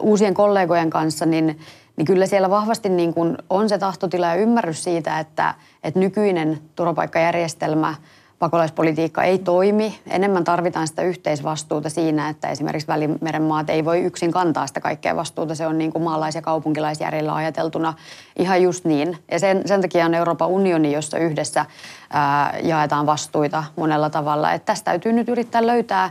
uusien 0.00 0.34
kollegojen 0.34 0.90
kanssa, 0.90 1.26
niin 1.26 1.58
niin 1.96 2.04
kyllä 2.04 2.26
siellä 2.26 2.50
vahvasti 2.50 2.88
niin 2.88 3.14
kuin 3.14 3.38
on 3.50 3.68
se 3.68 3.78
tahtotila 3.78 4.26
ja 4.26 4.34
ymmärrys 4.34 4.84
siitä, 4.84 5.20
että, 5.20 5.54
että 5.84 6.00
nykyinen 6.00 6.58
turvapaikkajärjestelmä, 6.76 7.94
pakolaispolitiikka 8.38 9.22
ei 9.22 9.38
toimi. 9.38 9.98
Enemmän 10.10 10.44
tarvitaan 10.44 10.88
sitä 10.88 11.02
yhteisvastuuta 11.02 11.88
siinä, 11.88 12.28
että 12.28 12.48
esimerkiksi 12.48 12.88
Välimeren 12.88 13.42
maat 13.42 13.70
ei 13.70 13.84
voi 13.84 14.00
yksin 14.00 14.32
kantaa 14.32 14.66
sitä 14.66 14.80
kaikkea 14.80 15.16
vastuuta. 15.16 15.54
Se 15.54 15.66
on 15.66 15.78
niin 15.78 15.92
kuin 15.92 16.02
maalais- 16.02 16.34
ja 16.34 16.42
kaupunkilaisjärjellä 16.42 17.34
ajateltuna 17.34 17.94
ihan 18.38 18.62
just 18.62 18.84
niin. 18.84 19.18
Ja 19.30 19.38
sen, 19.38 19.62
sen 19.68 19.80
takia 19.80 20.06
on 20.06 20.14
Euroopan 20.14 20.48
unioni, 20.48 20.92
jossa 20.92 21.18
yhdessä 21.18 21.66
ää, 22.10 22.58
jaetaan 22.62 23.06
vastuita 23.06 23.64
monella 23.76 24.10
tavalla. 24.10 24.52
Että 24.52 24.66
tästä 24.66 24.84
täytyy 24.84 25.12
nyt 25.12 25.28
yrittää 25.28 25.66
löytää 25.66 26.10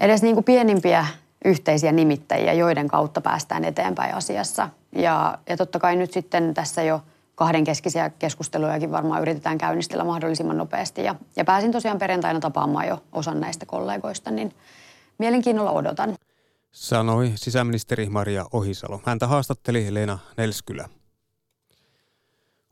edes 0.00 0.22
niin 0.22 0.34
kuin 0.34 0.44
pienimpiä 0.44 1.06
yhteisiä 1.44 1.92
nimittäjiä, 1.92 2.52
joiden 2.52 2.88
kautta 2.88 3.20
päästään 3.20 3.64
eteenpäin 3.64 4.14
asiassa. 4.14 4.68
Ja, 4.92 5.38
ja 5.48 5.56
totta 5.56 5.78
kai 5.78 5.96
nyt 5.96 6.12
sitten 6.12 6.54
tässä 6.54 6.82
jo 6.82 7.02
kahdenkeskisiä 7.34 8.10
keskustelujakin 8.10 8.90
varmaan 8.90 9.22
yritetään 9.22 9.58
käynnistellä 9.58 10.04
mahdollisimman 10.04 10.58
nopeasti. 10.58 11.04
Ja, 11.04 11.14
ja 11.36 11.44
pääsin 11.44 11.72
tosiaan 11.72 11.98
perjantaina 11.98 12.40
tapaamaan 12.40 12.88
jo 12.88 13.02
osan 13.12 13.40
näistä 13.40 13.66
kollegoista, 13.66 14.30
niin 14.30 14.54
mielenkiinnolla 15.18 15.70
odotan. 15.70 16.16
Sanoi 16.70 17.32
sisäministeri 17.34 18.08
Maria 18.08 18.46
Ohisalo. 18.52 19.00
Häntä 19.04 19.26
haastatteli 19.26 19.94
Leena 19.94 20.18
Nelskylä. 20.36 20.88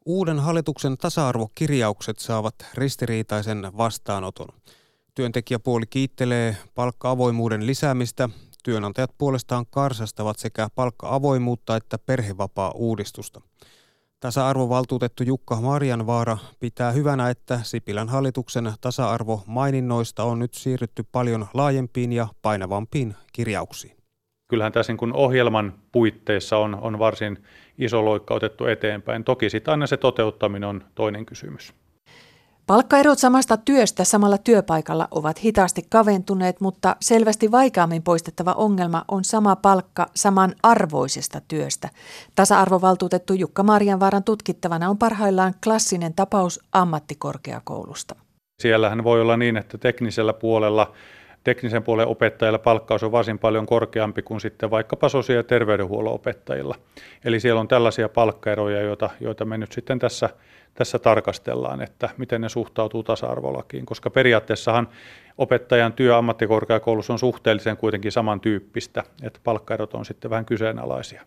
Uuden 0.07 0.39
hallituksen 0.39 0.99
tasa-arvokirjaukset 0.99 2.19
saavat 2.19 2.55
ristiriitaisen 2.75 3.73
vastaanoton. 3.77 4.49
Työntekijäpuoli 5.15 5.87
kiittelee 5.87 6.57
palkka-avoimuuden 6.75 7.67
lisäämistä 7.67 8.29
Työnantajat 8.67 9.11
puolestaan 9.19 9.65
karsastavat 9.71 10.39
sekä 10.39 10.69
palkka-avoimuutta 10.75 11.77
että 11.77 11.99
perhevapaa-uudistusta. 12.07 13.41
Tasa-arvovaltuutettu 14.21 15.23
Jukka 15.23 15.61
Marjanvaara 15.61 16.39
pitää 16.61 16.93
hyvänä, 16.93 17.31
että 17.31 17.61
Sipilän 17.63 18.09
hallituksen 18.09 18.73
tasa-arvomaininnoista 18.81 20.25
on 20.25 20.39
nyt 20.39 20.55
siirrytty 20.55 21.05
paljon 21.13 21.47
laajempiin 21.55 22.13
ja 22.13 22.29
painavampiin 22.43 23.15
kirjauksiin. 23.33 23.97
Kyllähän 24.49 24.73
tässä 24.73 24.93
niin 24.93 25.15
ohjelman 25.15 25.75
puitteissa 25.93 26.57
on, 26.57 26.75
on 26.75 26.99
varsin 26.99 27.45
iso 27.79 28.05
loikka 28.05 28.35
otettu 28.35 28.65
eteenpäin. 28.65 29.25
Toki 29.25 29.51
sitten 29.51 29.73
aina 29.73 29.87
se 29.87 29.97
toteuttaminen 29.97 30.69
on 30.69 30.85
toinen 30.95 31.27
kysymys. 31.27 31.75
Palkkaerot 32.67 33.19
samasta 33.19 33.57
työstä 33.57 34.05
samalla 34.05 34.39
työpaikalla 34.39 35.09
ovat 35.11 35.45
hitaasti 35.45 35.83
kaventuneet, 35.91 36.61
mutta 36.61 36.97
selvästi 37.01 37.51
vaikeammin 37.51 38.03
poistettava 38.03 38.53
ongelma 38.53 39.05
on 39.09 39.25
sama 39.25 39.57
palkka 39.57 40.07
saman 40.15 40.55
arvoisesta 40.63 41.41
työstä. 41.49 41.89
Tasa-arvovaltuutettu 42.35 43.35
Jukka 43.35 43.63
Marjanvaaran 43.63 44.25
tutkittavana 44.25 44.91
on 44.91 44.99
parhaillaan 44.99 45.55
klassinen 45.65 46.15
tapaus 46.15 46.61
ammattikorkeakoulusta. 46.73 48.17
Siellähän 48.63 49.05
voi 49.05 49.21
olla 49.21 49.37
niin, 49.37 49.57
että 49.57 49.79
teknisellä 49.79 50.33
puolella 50.33 50.93
teknisen 51.47 51.83
puolen 51.83 52.07
opettajilla 52.07 52.59
palkkaus 52.59 53.03
on 53.03 53.13
varsin 53.13 53.39
paljon 53.39 53.67
korkeampi 53.67 54.23
kuin 54.23 54.41
sitten 54.41 54.71
vaikkapa 54.71 55.09
sosiaali- 55.09 55.39
ja 55.39 55.43
terveydenhuollon 55.45 56.15
opettajilla. 56.15 56.75
Eli 57.25 57.41
siellä 57.41 57.61
on 57.61 57.69
tällaisia 57.69 58.09
palkkaeroja, 58.09 58.81
joita, 58.81 59.11
joita 59.21 59.45
me 59.45 59.59
nyt 59.59 59.73
sitten 59.73 59.99
tässä 59.99 60.31
tässä 60.75 60.99
tarkastellaan, 60.99 61.83
että 61.83 62.09
miten 62.17 62.41
ne 62.41 62.49
suhtautuu 62.49 63.03
tasa-arvolakiin, 63.03 63.87
koska 63.87 64.11
periaatteessahan 64.11 64.89
opettajan 65.39 65.93
työ 65.93 66.17
ammattikorkeakoulussa 66.17 67.13
on 67.13 67.19
suhteellisen 67.19 67.77
kuitenkin 67.77 68.13
samantyyppistä, 68.13 69.05
että 69.23 69.41
palkkaerot 69.45 69.95
on 69.95 70.05
sitten 70.05 70.31
vähän 70.31 70.45
kyseenalaisia. 70.45 71.23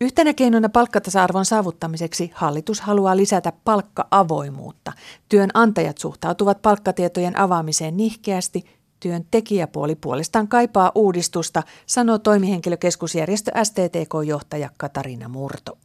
Yhtenä 0.00 0.34
keinona 0.34 0.68
palkkatasa-arvon 0.68 1.44
saavuttamiseksi 1.44 2.30
hallitus 2.34 2.80
haluaa 2.80 3.16
lisätä 3.16 3.52
palkka-avoimuutta. 3.64 4.92
Työnantajat 5.28 5.98
suhtautuvat 5.98 6.62
palkkatietojen 6.62 7.38
avaamiseen 7.38 7.96
nihkeästi, 7.96 8.77
työntekijäpuoli 9.00 9.94
puolestaan 9.94 10.48
kaipaa 10.48 10.92
uudistusta, 10.94 11.62
sanoo 11.86 12.18
toimihenkilökeskusjärjestö 12.18 13.52
STTK-johtaja 13.64 14.68
Katarina 14.76 15.28
Murto 15.28 15.78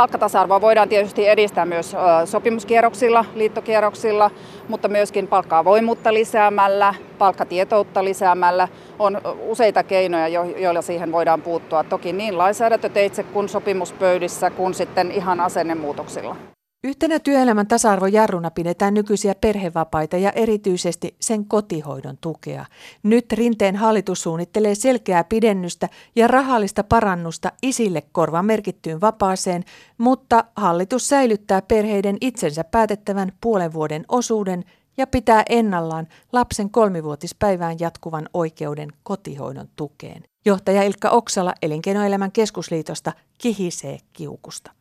palkkatasa-arvoa 0.00 0.60
voidaan 0.60 0.88
tietysti 0.88 1.28
edistää 1.28 1.66
myös 1.66 1.96
sopimuskierroksilla, 2.24 3.24
liittokierroksilla, 3.34 4.30
mutta 4.68 4.88
myöskin 4.88 5.28
palkka-avoimuutta 5.28 6.14
lisäämällä, 6.14 6.94
palkkatietoutta 7.18 8.04
lisäämällä. 8.04 8.68
On 8.98 9.20
useita 9.46 9.82
keinoja, 9.82 10.28
joilla 10.58 10.82
siihen 10.82 11.12
voidaan 11.12 11.42
puuttua. 11.42 11.84
Toki 11.84 12.12
niin 12.12 12.38
lainsäädäntöteitse 12.38 13.22
kuin 13.22 13.48
sopimuspöydissä 13.48 14.50
kuin 14.50 14.74
sitten 14.74 15.12
ihan 15.12 15.40
asennemuutoksilla. 15.40 16.36
Yhtenä 16.84 17.18
työelämän 17.18 17.66
tasa-arvon 17.66 18.12
jarruna 18.12 18.50
pidetään 18.50 18.94
nykyisiä 18.94 19.34
perhevapaita 19.34 20.16
ja 20.16 20.30
erityisesti 20.30 21.16
sen 21.20 21.44
kotihoidon 21.44 22.18
tukea. 22.20 22.66
Nyt 23.02 23.32
Rinteen 23.32 23.76
hallitus 23.76 24.22
suunnittelee 24.22 24.74
selkeää 24.74 25.24
pidennystä 25.24 25.88
ja 26.16 26.28
rahallista 26.28 26.84
parannusta 26.84 27.52
isille 27.62 28.02
korvan 28.12 28.44
merkittyyn 28.44 29.00
vapaaseen, 29.00 29.64
mutta 29.98 30.44
hallitus 30.56 31.08
säilyttää 31.08 31.62
perheiden 31.62 32.16
itsensä 32.20 32.64
päätettävän 32.64 33.32
puolen 33.40 33.72
vuoden 33.72 34.04
osuuden 34.08 34.64
ja 34.96 35.06
pitää 35.06 35.42
ennallaan 35.48 36.08
lapsen 36.32 36.70
kolmivuotispäivään 36.70 37.76
jatkuvan 37.80 38.28
oikeuden 38.34 38.92
kotihoidon 39.02 39.68
tukeen. 39.76 40.22
Johtaja 40.44 40.82
Ilkka 40.82 41.10
Oksala 41.10 41.54
Elinkeinoelämän 41.62 42.32
keskusliitosta 42.32 43.12
kihisee 43.38 43.98
kiukusta 44.12 44.79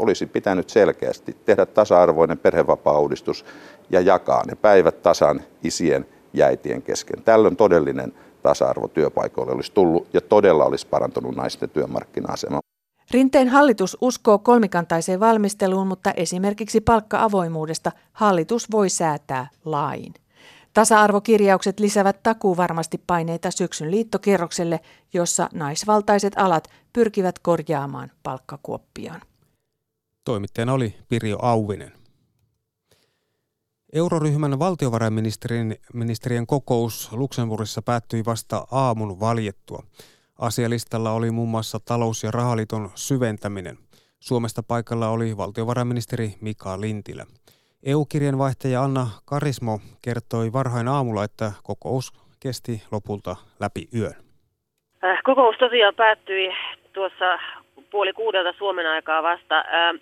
olisi 0.00 0.26
pitänyt 0.26 0.70
selkeästi 0.70 1.36
tehdä 1.44 1.66
tasa-arvoinen 1.66 2.38
perhevapaa-uudistus 2.38 3.44
ja 3.90 4.00
jakaa 4.00 4.42
ne 4.46 4.54
päivät 4.54 5.02
tasan 5.02 5.40
isien 5.64 6.06
ja 6.32 6.46
äitien 6.46 6.82
kesken. 6.82 7.22
Tällöin 7.22 7.56
todellinen 7.56 8.12
tasa-arvo 8.42 8.88
työpaikoille 8.88 9.52
olisi 9.52 9.72
tullut 9.72 10.08
ja 10.14 10.20
todella 10.20 10.64
olisi 10.64 10.86
parantunut 10.86 11.36
naisten 11.36 11.70
työmarkkina-asema. 11.70 12.60
Rinteen 13.10 13.48
hallitus 13.48 13.96
uskoo 14.00 14.38
kolmikantaiseen 14.38 15.20
valmisteluun, 15.20 15.86
mutta 15.86 16.12
esimerkiksi 16.12 16.80
palkka-avoimuudesta 16.80 17.92
hallitus 18.12 18.70
voi 18.70 18.88
säätää 18.88 19.48
lain. 19.64 20.14
Tasa-arvokirjaukset 20.74 21.80
lisäävät 21.80 22.22
takuu 22.22 22.56
varmasti 22.56 23.00
paineita 23.06 23.50
syksyn 23.50 23.90
liittokierrokselle, 23.90 24.80
jossa 25.12 25.48
naisvaltaiset 25.52 26.32
alat 26.36 26.68
pyrkivät 26.92 27.38
korjaamaan 27.38 28.10
palkkakuoppiaan. 28.22 29.20
Toimittajana 30.30 30.72
oli 30.72 30.94
Pirjo 31.08 31.38
Auvinen. 31.42 31.92
Euroryhmän 33.92 34.58
valtiovarainministerien 34.58 36.46
kokous 36.46 37.12
Luxemburgissa 37.12 37.82
päättyi 37.82 38.24
vasta 38.24 38.66
aamun 38.70 39.20
valjettua. 39.20 39.82
Asialistalla 40.38 41.12
oli 41.12 41.30
muun 41.30 41.48
muassa 41.48 41.78
talous- 41.84 42.24
ja 42.24 42.30
rahaliiton 42.30 42.90
syventäminen. 42.94 43.78
Suomesta 44.20 44.62
paikalla 44.62 45.08
oli 45.08 45.36
valtiovarainministeri 45.36 46.34
Mika 46.40 46.80
Lintilä. 46.80 47.26
EU-kirjanvaihtaja 47.82 48.82
Anna 48.82 49.06
Karismo 49.24 49.80
kertoi 50.02 50.52
varhain 50.52 50.88
aamulla, 50.88 51.24
että 51.24 51.52
kokous 51.62 52.12
kesti 52.40 52.82
lopulta 52.92 53.36
läpi 53.60 53.88
yön. 53.94 54.14
Äh, 55.04 55.18
kokous 55.24 55.56
tosiaan 55.58 55.94
päättyi 55.94 56.52
tuossa 56.92 57.38
puoli 57.90 58.12
kuudelta 58.12 58.54
Suomen 58.58 58.86
aikaa 58.86 59.22
vasta. 59.22 59.58
Äh, 59.58 60.00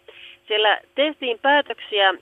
siellä 0.48 0.79
tehtiin 0.94 1.38
päätöksiä. 1.42 2.09
Äh, 2.09 2.16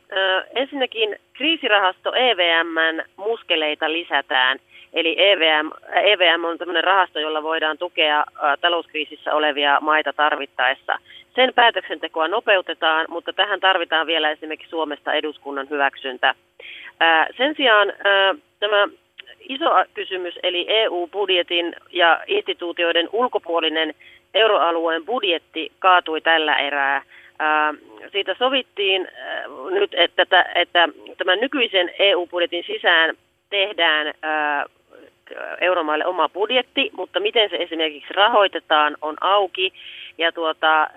ensinnäkin 0.55 1.17
kriisirahasto 1.33 2.13
EVMn 2.15 3.03
muskeleita 3.17 3.93
lisätään. 3.93 4.59
Eli 4.93 5.17
EVM, 5.19 5.71
EVM 5.93 6.45
on 6.45 6.59
tämmöinen 6.59 6.85
rahasto, 6.85 7.19
jolla 7.19 7.43
voidaan 7.43 7.79
tukea 7.79 8.25
talouskriisissä 8.61 9.35
olevia 9.35 9.79
maita 9.81 10.13
tarvittaessa. 10.13 10.99
Sen 11.35 11.53
päätöksentekoa 11.55 12.29
nopeutetaan, 12.29 13.07
mutta 13.09 13.33
tähän 13.33 13.61
tarvitaan 13.61 14.07
vielä 14.07 14.31
esimerkiksi 14.31 14.71
Suomesta 14.71 15.13
eduskunnan 15.13 15.71
hyväksyntä. 15.71 16.35
Sen 17.37 17.55
sijaan 17.57 17.93
tämä 18.61 18.89
iso 19.49 19.71
kysymys, 19.95 20.35
eli 20.43 20.67
EU-budjetin 20.69 21.77
ja 21.93 22.21
instituutioiden 22.27 23.09
ulkopuolinen 23.13 23.95
euroalueen 24.37 25.05
budjetti 25.05 25.73
kaatui 25.79 26.21
tällä 26.21 26.57
erää. 26.57 27.03
Siitä 28.13 28.35
sovittiin 28.39 29.09
nyt, 29.71 29.95
että, 29.95 30.23
että 30.55 30.89
tämän 31.19 31.41
nykyisen 31.41 31.91
EU-budjetin 31.99 32.65
sisään 32.67 33.17
tehdään 33.51 34.15
euromaille 35.61 36.07
oma 36.07 36.29
budjetti, 36.29 36.91
mutta 36.97 37.21
miten 37.21 37.51
se 37.51 37.57
esimerkiksi 37.57 38.15
rahoitetaan 38.15 38.97
on 39.03 39.17
auki. 39.21 39.73
Ja 40.19 40.33
tuota, 40.33 40.89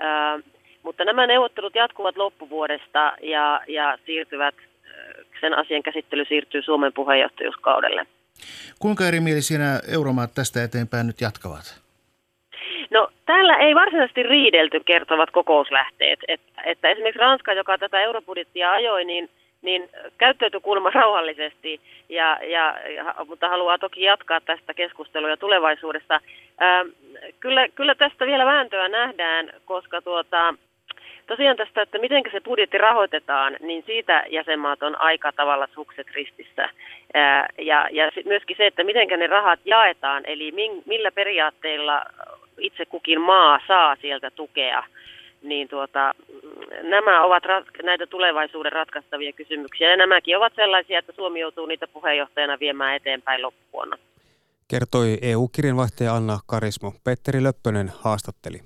mutta 0.84 1.06
nämä 1.06 1.28
neuvottelut 1.28 1.76
jatkuvat 1.76 2.18
loppuvuodesta 2.18 3.14
ja, 3.22 3.62
ja 3.68 3.98
siirtyvät, 4.06 4.56
sen 5.42 5.58
asian 5.58 5.84
käsittely 5.84 6.26
siirtyy 6.26 6.62
Suomen 6.62 6.94
puheenjohtajuuskaudelle. 6.94 8.06
Kuinka 8.80 9.08
erimielisiä 9.08 9.60
euromaat 9.94 10.30
tästä 10.36 10.64
eteenpäin 10.64 11.08
nyt 11.08 11.22
jatkavat? 11.22 11.82
No 12.92 13.10
täällä 13.30 13.58
ei 13.58 13.76
varsinaisesti 13.76 14.24
riidelty 14.24 14.80
kertovat 14.86 15.32
kokouslähteet. 15.32 16.20
Et, 16.28 16.42
että 16.66 16.90
esimerkiksi 16.90 17.20
Ranska, 17.20 17.54
joka 17.54 17.78
tätä 17.78 18.02
eurobudjettia 18.02 18.72
ajoi, 18.72 19.06
niin, 19.06 19.30
niin 19.62 19.90
käyttäytyi 20.18 20.60
kuulemma 20.60 20.90
rauhallisesti, 20.90 21.82
ja, 22.10 22.40
ja, 22.44 22.76
mutta 23.28 23.50
haluaa 23.50 23.78
toki 23.78 24.02
jatkaa 24.04 24.42
tästä 24.42 24.74
keskustelua 24.74 25.38
tulevaisuudessa. 25.38 26.20
Ää, 26.60 26.86
kyllä, 27.40 27.68
kyllä 27.76 27.96
tästä 27.96 28.26
vielä 28.26 28.46
vääntöä 28.46 28.88
nähdään, 28.88 29.50
koska 29.66 30.02
tuota, 30.02 30.54
Tosiaan 31.28 31.58
tästä, 31.58 31.82
että 31.82 31.98
miten 32.00 32.24
se 32.32 32.42
budjetti 32.42 32.78
rahoitetaan, 32.78 33.58
niin 33.60 33.84
siitä 33.86 34.24
jäsenmaat 34.30 34.84
on 34.84 35.02
aika 35.02 35.32
tavalla 35.32 35.68
sukset 35.74 36.08
ristissä. 36.14 36.70
Ja, 37.58 37.88
ja 37.92 38.12
myöskin 38.26 38.58
se, 38.58 38.68
että 38.68 38.84
miten 38.84 39.08
ne 39.08 39.28
rahat 39.28 39.60
jaetaan, 39.66 40.24
eli 40.26 40.52
millä 40.86 41.12
periaatteilla 41.12 42.06
itse 42.60 42.86
kukin 42.86 43.22
maa 43.22 43.60
saa 43.68 43.96
sieltä 44.02 44.32
tukea, 44.32 44.84
niin 45.42 45.68
tuota, 45.68 46.14
nämä 46.84 47.24
ovat 47.24 47.44
näitä 47.84 48.08
tulevaisuuden 48.08 48.72
ratkaistavia 48.72 49.34
kysymyksiä. 49.34 49.90
Ja 49.90 49.98
nämäkin 49.98 50.38
ovat 50.38 50.54
sellaisia, 50.56 51.00
että 51.00 51.14
Suomi 51.16 51.40
joutuu 51.40 51.66
niitä 51.66 51.88
puheenjohtajana 51.88 52.60
viemään 52.60 52.96
eteenpäin 52.96 53.42
loppuvuonna. 53.42 53.98
Kertoi 54.68 55.18
EU-kirjanvaihtaja 55.22 56.16
Anna 56.16 56.40
Karismo. 56.46 56.94
Petteri 57.04 57.44
Löppönen 57.44 57.92
haastatteli. 58.02 58.60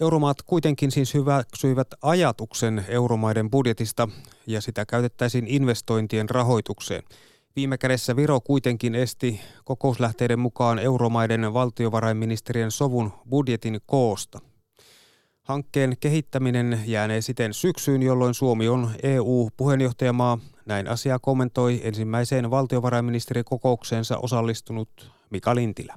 Euromaat 0.00 0.36
kuitenkin 0.46 0.90
siis 0.90 1.14
hyväksyivät 1.14 1.88
ajatuksen 2.02 2.84
euromaiden 2.88 3.50
budjetista 3.50 4.08
ja 4.46 4.60
sitä 4.60 4.84
käytettäisiin 4.86 5.46
investointien 5.46 6.30
rahoitukseen. 6.30 7.02
Viime 7.56 7.78
kädessä 7.78 8.16
Viro 8.16 8.40
kuitenkin 8.40 8.94
esti 8.94 9.40
kokouslähteiden 9.64 10.38
mukaan 10.38 10.78
euromaiden 10.78 11.54
valtiovarainministerien 11.54 12.70
sovun 12.70 13.12
budjetin 13.28 13.80
koosta. 13.86 14.38
Hankkeen 15.42 15.96
kehittäminen 16.00 16.80
jäänee 16.86 17.20
siten 17.20 17.54
syksyyn, 17.54 18.02
jolloin 18.02 18.34
Suomi 18.34 18.68
on 18.68 18.90
EU-puheenjohtajamaa. 19.02 20.38
Näin 20.66 20.88
asia 20.88 21.18
kommentoi 21.18 21.80
ensimmäiseen 21.84 22.50
valtiovarainministerikokoukseensa 22.50 24.18
osallistunut 24.18 25.12
Mika 25.30 25.54
Lintilä. 25.54 25.94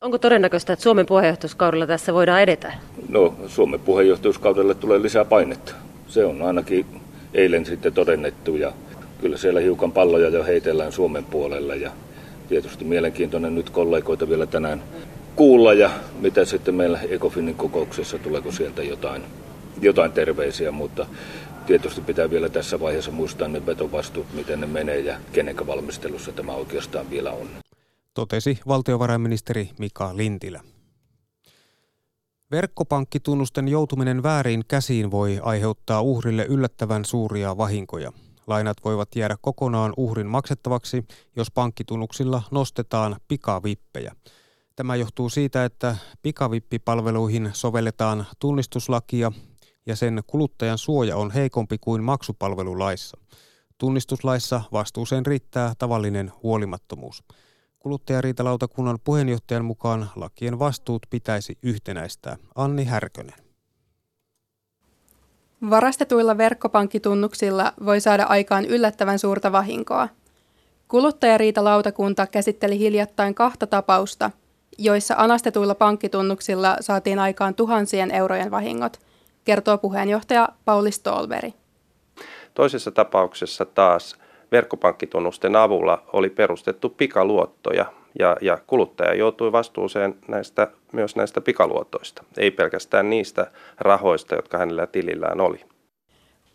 Onko 0.00 0.18
todennäköistä, 0.18 0.72
että 0.72 0.82
Suomen 0.82 1.06
puheenjohtajuuskaudella 1.06 1.86
tässä 1.86 2.14
voidaan 2.14 2.42
edetä? 2.42 2.72
No, 3.08 3.34
Suomen 3.46 3.80
puheenjohtajuuskaudelle 3.80 4.74
tulee 4.74 5.02
lisää 5.02 5.24
painetta. 5.24 5.74
Se 6.08 6.24
on 6.24 6.42
ainakin 6.42 6.86
eilen 7.34 7.66
sitten 7.66 7.92
todennettu 7.92 8.56
ja 8.56 8.72
kyllä 9.20 9.36
siellä 9.36 9.60
hiukan 9.60 9.92
palloja 9.92 10.28
jo 10.28 10.44
heitellään 10.44 10.92
Suomen 10.92 11.24
puolella 11.24 11.74
ja 11.74 11.90
tietysti 12.48 12.84
mielenkiintoinen 12.84 13.54
nyt 13.54 13.70
kollegoita 13.70 14.28
vielä 14.28 14.46
tänään 14.46 14.82
kuulla 15.36 15.74
ja 15.74 15.90
mitä 16.20 16.44
sitten 16.44 16.74
meillä 16.74 17.00
Ecofinin 17.08 17.54
kokouksessa, 17.54 18.18
tuleeko 18.18 18.52
sieltä 18.52 18.82
jotain, 18.82 19.22
jotain 19.80 20.12
terveisiä, 20.12 20.70
mutta 20.70 21.06
tietysti 21.66 22.00
pitää 22.00 22.30
vielä 22.30 22.48
tässä 22.48 22.80
vaiheessa 22.80 23.10
muistaa 23.10 23.48
ne 23.48 23.66
vetovastuut, 23.66 24.26
miten 24.34 24.60
ne 24.60 24.66
menee 24.66 25.00
ja 25.00 25.16
kenenkä 25.32 25.66
valmistelussa 25.66 26.32
tämä 26.32 26.52
oikeastaan 26.52 27.10
vielä 27.10 27.30
on 27.30 27.48
totesi 28.16 28.58
valtiovarainministeri 28.68 29.70
Mika 29.78 30.16
Lintilä. 30.16 30.60
Verkkopankkitunnusten 32.50 33.68
joutuminen 33.68 34.22
väärin 34.22 34.62
käsiin 34.68 35.10
voi 35.10 35.40
aiheuttaa 35.42 36.02
uhrille 36.02 36.44
yllättävän 36.44 37.04
suuria 37.04 37.56
vahinkoja. 37.56 38.12
Lainat 38.46 38.76
voivat 38.84 39.08
jäädä 39.16 39.36
kokonaan 39.40 39.92
uhrin 39.96 40.26
maksettavaksi, 40.26 41.04
jos 41.36 41.50
pankkitunnuksilla 41.50 42.42
nostetaan 42.50 43.16
pikavippejä. 43.28 44.12
Tämä 44.76 44.96
johtuu 44.96 45.28
siitä, 45.28 45.64
että 45.64 45.96
pikavippipalveluihin 46.22 47.50
sovelletaan 47.52 48.26
tunnistuslakia 48.38 49.32
ja 49.86 49.96
sen 49.96 50.22
kuluttajan 50.26 50.78
suoja 50.78 51.16
on 51.16 51.30
heikompi 51.30 51.78
kuin 51.80 52.02
maksupalvelulaissa. 52.02 53.18
Tunnistuslaissa 53.78 54.62
vastuuseen 54.72 55.26
riittää 55.26 55.72
tavallinen 55.78 56.32
huolimattomuus. 56.42 57.24
Kuluttajariitalautakunnan 57.78 58.98
puheenjohtajan 59.04 59.64
mukaan 59.64 60.10
lakien 60.16 60.58
vastuut 60.58 61.06
pitäisi 61.10 61.58
yhtenäistää. 61.62 62.36
Anni 62.54 62.84
Härkönen. 62.84 63.45
Varastetuilla 65.70 66.38
verkkopankkitunnuksilla 66.38 67.72
voi 67.84 68.00
saada 68.00 68.24
aikaan 68.24 68.64
yllättävän 68.64 69.18
suurta 69.18 69.52
vahinkoa. 69.52 70.08
Kuluttajariitalautakunta 70.88 72.26
käsitteli 72.26 72.78
hiljattain 72.78 73.34
kahta 73.34 73.66
tapausta, 73.66 74.30
joissa 74.78 75.14
anastetuilla 75.18 75.74
pankkitunnuksilla 75.74 76.76
saatiin 76.80 77.18
aikaan 77.18 77.54
tuhansien 77.54 78.10
eurojen 78.10 78.50
vahingot, 78.50 79.00
kertoo 79.44 79.78
puheenjohtaja 79.78 80.48
Pauli 80.64 80.90
Stolberi. 80.92 81.54
Toisessa 82.54 82.90
tapauksessa 82.90 83.64
taas 83.64 84.16
verkkopankkitunnusten 84.52 85.56
avulla 85.56 86.02
oli 86.12 86.30
perustettu 86.30 86.88
pikaluottoja 86.88 87.92
ja, 88.18 88.36
ja 88.40 88.58
kuluttaja 88.66 89.14
joutui 89.14 89.52
vastuuseen 89.52 90.14
näistä, 90.28 90.68
myös 90.96 91.16
näistä 91.16 91.40
pikaluotoista, 91.40 92.24
ei 92.36 92.50
pelkästään 92.50 93.10
niistä 93.10 93.50
rahoista, 93.78 94.34
jotka 94.34 94.58
hänellä 94.58 94.86
tilillään 94.86 95.40
oli. 95.40 95.64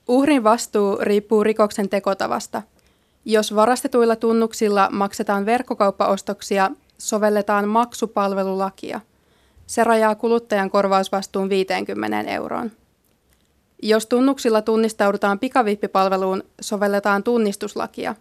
Uhrin 0.08 0.43
vastuu 0.43 0.97
riippuu 1.01 1.43
rikoksen 1.43 1.89
tekotavasta. 1.89 2.62
Jos 3.25 3.56
varastetuilla 3.56 4.15
tunnuksilla 4.15 4.89
maksetaan 4.91 5.45
verkkokauppaostoksia, 5.45 6.71
sovelletaan 6.97 7.67
maksupalvelulakia. 7.67 9.01
Se 9.67 9.84
rajaa 9.84 10.15
kuluttajan 10.15 10.69
korvausvastuun 10.69 11.49
50 11.49 12.21
euroon. 12.32 12.71
Jos 13.84 14.06
tunnuksilla 14.06 14.62
tunnistaudutaan 14.62 15.39
pikavippipalveluun, 15.39 16.43
sovelletaan 16.62 17.23
tunnistuslakia. 17.23 18.15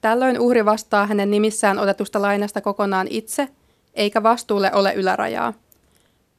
Tällöin 0.00 0.40
uhri 0.40 0.64
vastaa 0.64 1.06
hänen 1.06 1.30
nimissään 1.30 1.78
otetusta 1.78 2.22
lainasta 2.22 2.60
kokonaan 2.60 3.06
itse, 3.10 3.48
eikä 3.96 4.22
vastuulle 4.22 4.70
ole 4.74 4.94
ylärajaa. 4.94 5.52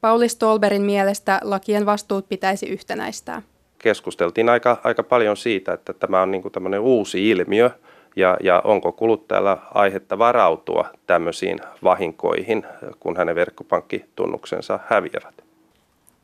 Pauli 0.00 0.28
Stolberin 0.28 0.82
mielestä 0.82 1.40
lakien 1.42 1.86
vastuut 1.86 2.28
pitäisi 2.28 2.66
yhtenäistää. 2.66 3.42
Keskusteltiin 3.78 4.48
aika, 4.48 4.80
aika 4.84 5.02
paljon 5.02 5.36
siitä, 5.36 5.72
että 5.72 5.92
tämä 5.92 6.22
on 6.22 6.30
niin 6.30 6.42
kuin 6.42 6.52
tämmöinen 6.52 6.80
uusi 6.80 7.30
ilmiö 7.30 7.70
ja, 8.16 8.36
ja 8.42 8.62
onko 8.64 8.92
kuluttajalla 8.92 9.58
aihetta 9.74 10.18
varautua 10.18 10.88
tämmöisiin 11.06 11.58
vahinkoihin, 11.84 12.66
kun 13.00 13.16
hänen 13.16 13.34
verkkopankkitunnuksensa 13.34 14.80
häviävät. 14.86 15.34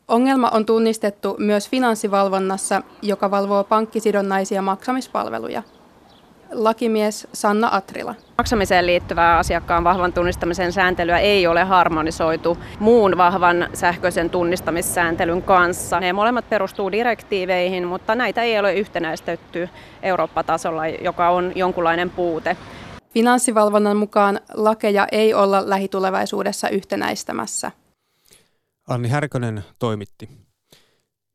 Ongelma 0.09 0.51
on 0.51 0.67
tunnistettu 0.67 1.37
myös 1.39 1.71
finanssivalvonnassa, 1.71 2.83
joka 3.03 3.31
valvoo 3.31 3.65
pankkisidonnaisia 3.65 4.63
maksamispalveluja. 4.63 5.63
Lakimies 6.55 7.29
Sanna 7.33 7.69
Atrila. 7.73 8.15
Maksamiseen 8.39 8.87
liittyvää 8.87 9.39
asiakkaan 9.39 9.85
vahvan 9.85 10.13
tunnistamisen 10.13 10.73
sääntelyä 10.73 11.19
ei 11.19 11.47
ole 11.47 11.65
harmonisoitu 11.65 12.59
muun 12.79 13.17
vahvan 13.17 13.69
sähköisen 13.75 14.31
tunnistamissääntelyn 14.31 15.43
kanssa. 15.43 16.01
Ne 16.01 16.13
molemmat 16.13 16.49
perustuu 16.49 16.93
direktiiveihin, 16.93 17.87
mutta 17.87 18.15
näitä 18.15 18.43
ei 18.43 18.59
ole 18.59 18.75
yhtenäistetty 18.75 19.69
Eurooppa-tasolla, 20.03 20.87
joka 20.87 21.31
on 21.31 21.53
jonkunlainen 21.55 22.11
puute. 22.11 22.57
Finanssivalvonnan 23.11 23.97
mukaan 23.97 24.41
lakeja 24.55 25.07
ei 25.13 25.35
olla 25.35 25.71
lähitulevaisuudessa 25.71 26.69
yhtenäistämässä. 26.69 27.71
Anni 28.89 29.09
Härkönen 29.09 29.65
toimitti. 29.79 30.29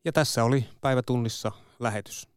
Ja 0.05 0.11
tässä 0.11 0.43
oli 0.43 0.65
päivätunnissa 0.81 1.51
lähetys. 1.79 2.27